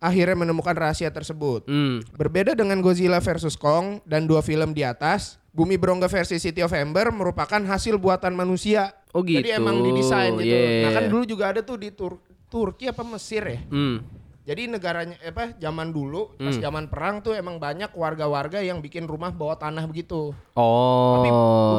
[0.00, 1.68] akhirnya menemukan rahasia tersebut.
[1.68, 2.00] Hmm.
[2.16, 6.68] Berbeda dengan Godzilla versus Kong dan dua film di atas, Bumi Berongga versi City of
[6.76, 8.92] Ember merupakan hasil buatan manusia.
[9.16, 9.56] Oh Jadi gitu.
[9.56, 10.52] emang didesain gitu.
[10.52, 10.84] Iya.
[10.84, 12.20] Nah kan dulu juga ada tuh di Tur-
[12.52, 13.64] Turki apa Mesir ya.
[13.72, 14.04] Hmm.
[14.46, 16.62] Jadi negaranya apa zaman dulu pas Hmm.
[16.62, 20.36] zaman perang tuh emang banyak warga-warga yang bikin rumah bawah tanah begitu.
[20.54, 21.18] Oh.
[21.18, 21.28] Tapi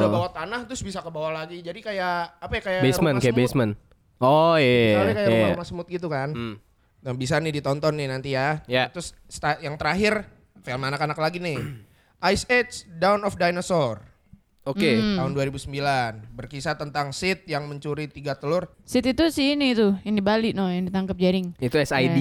[0.02, 1.62] udah bawah tanah terus bisa ke bawah lagi.
[1.62, 3.46] Jadi kayak apa ya kayak basement rumah kayak semut.
[3.46, 3.72] basement.
[4.18, 4.84] Oh iya.
[4.90, 5.34] Misalnya kayak iya.
[5.38, 6.28] rumah-rumah semut gitu kan.
[6.34, 6.54] Hmm.
[6.98, 8.60] Nah bisa nih ditonton nih nanti ya.
[8.66, 8.90] Ya.
[8.90, 9.14] Terus
[9.62, 10.26] yang terakhir
[10.60, 11.86] film anak-anak lagi nih.
[12.26, 14.02] Ice Age Dawn of Dinosaur
[14.68, 15.00] Oke.
[15.00, 15.16] Hmm.
[15.16, 18.68] tahun 2009 berkisah tentang Sid yang mencuri tiga telur.
[18.84, 21.56] Sid itu si ini tuh, yang di Bali no, yang ditangkap jaring.
[21.56, 22.18] Itu SID,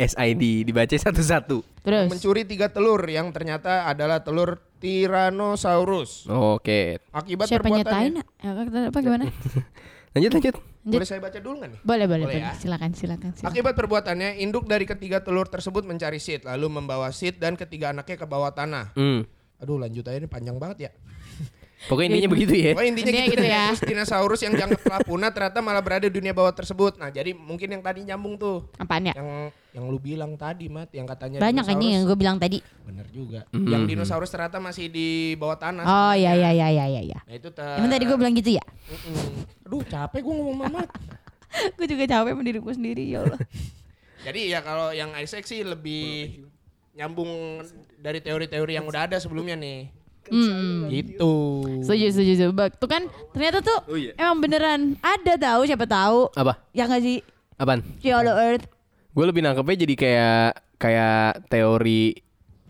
[0.00, 1.60] SID dibaca satu-satu.
[1.84, 2.08] Terus.
[2.08, 6.24] Mencuri tiga telur yang ternyata adalah telur Tyrannosaurus.
[6.32, 7.04] Oke.
[7.12, 8.24] Akibat Siapa perbuatannya.
[8.24, 8.40] nyatain?
[8.40, 9.24] Ya, apa gimana?
[10.16, 10.56] Lanjut lanjut.
[10.80, 11.80] Boleh saya baca dulu nggak nih?
[11.84, 12.50] boleh, boleh, Boleh boleh.
[12.50, 12.56] ya?
[12.56, 13.52] Silakan, silakan, silakan.
[13.52, 18.16] Akibat perbuatannya, induk dari ketiga telur tersebut mencari Sid, lalu membawa Sid dan ketiga anaknya
[18.16, 18.96] ke bawah tanah.
[18.96, 19.28] Hmm.
[19.60, 20.90] Aduh lanjut aja ini panjang banget ya.
[21.88, 22.76] Pokoknya intinya begitu ya.
[22.76, 23.52] Pokoknya intinya Intinya gitu, gitu deh.
[23.52, 23.64] ya.
[23.72, 27.00] Terus dinosaurus yang dianggap telah punah ternyata malah berada di dunia bawah tersebut.
[27.00, 28.68] Nah jadi mungkin yang tadi nyambung tuh.
[28.76, 29.14] Apaan ya?
[29.16, 32.60] Yang yang lu bilang tadi Mat, yang katanya Banyak anjing yang gue bilang tadi.
[32.84, 33.48] Bener juga.
[33.48, 33.64] Hmm.
[33.64, 35.84] Yang dinosaurus ternyata masih di bawah tanah.
[35.88, 37.18] Oh iya iya iya iya iya.
[37.24, 37.80] Nah itu ter...
[37.80, 38.64] Emang tadi gue bilang gitu ya?
[38.92, 39.64] Mm-mm.
[39.64, 40.88] Aduh capek gue ngomong Mamat.
[41.80, 43.40] gue juga capek sama diriku sendiri ya Allah.
[44.28, 46.44] Jadi ya kalau yang Isaac sih lebih
[46.92, 47.62] nyambung
[47.96, 49.88] dari teori-teori yang udah ada sebelumnya nih.
[50.26, 50.86] Hmm.
[50.86, 51.32] Gitu.
[51.80, 52.66] Setuju, setuju, setuju.
[52.76, 54.12] Tuh kan ternyata tuh Oh, iya.
[54.14, 56.28] emang beneran ada tahu siapa tahu.
[56.32, 56.60] Apa?
[56.70, 57.18] Ya nggak sih?
[57.56, 57.80] Apaan?
[57.98, 58.68] Si Hollow Earth.
[59.10, 62.14] Gue lebih nangkepnya jadi kayak kayak teori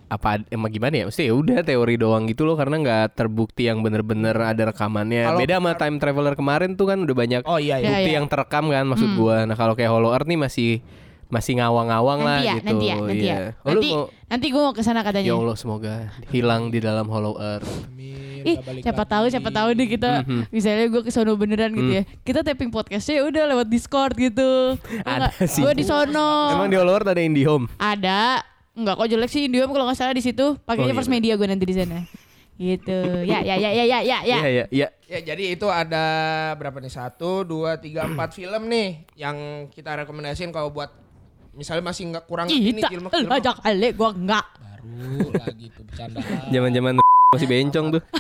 [0.06, 1.04] apa emang gimana ya?
[1.06, 5.22] Mesti ya udah teori doang gitu loh karena nggak terbukti yang bener-bener ada rekamannya.
[5.24, 7.88] Kalau Beda sama time traveler kemarin tuh kan udah banyak Oh iya Ya, iya.
[7.92, 8.16] bukti ya.
[8.16, 9.44] yang terekam kan maksud gua.
[9.44, 10.70] Nah kalau kayak Hollow Earth nih masih
[11.30, 12.66] masih ngawang-ngawang lah Nanti ya, gitu.
[12.66, 13.30] nanti ya, nanti ya.
[13.30, 13.38] Iya.
[13.56, 15.26] Oh, Nanti, mau- nanti gue mau ke sana katanya.
[15.26, 15.94] ya Allah semoga
[16.28, 17.70] hilang di dalam Hollow Earth.
[17.86, 19.10] Amin, Ih, siapa lagi.
[19.10, 20.42] tahu siapa tahu nih kita Mhm.
[20.48, 22.02] misalnya gue ke sono beneran gitu ya.
[22.20, 24.74] Kita tapping podcastnya udah lewat Discord gitu.
[25.06, 25.60] Ada sih.
[25.60, 26.50] Gue di sono.
[26.52, 27.70] Emang di Hollow Earth ada IndiHome?
[27.76, 28.42] Ada.
[28.72, 30.56] Enggak kok jelek sih Indihome kalau nggak salah di situ.
[30.58, 32.00] Pakainya Oh, iya, First Media gue nanti di sana.
[32.56, 32.98] Gitu.
[33.24, 34.36] Ya ya ya ya ya ya ya.
[34.36, 34.88] Iya iya iya.
[35.06, 36.04] Ya jadi itu ada
[36.54, 36.88] berapa nih?
[36.88, 39.36] Satu, dua, tiga, empat film nih yang
[39.68, 40.92] kita rekomendasiin kalau buat
[41.52, 44.46] misalnya masih nggak kurang ini Kita film ajak kali gue enggak.
[44.80, 46.18] baru lagi tuh bercanda.
[46.48, 46.92] Zaman-zaman
[47.30, 48.02] masih bencong tuh.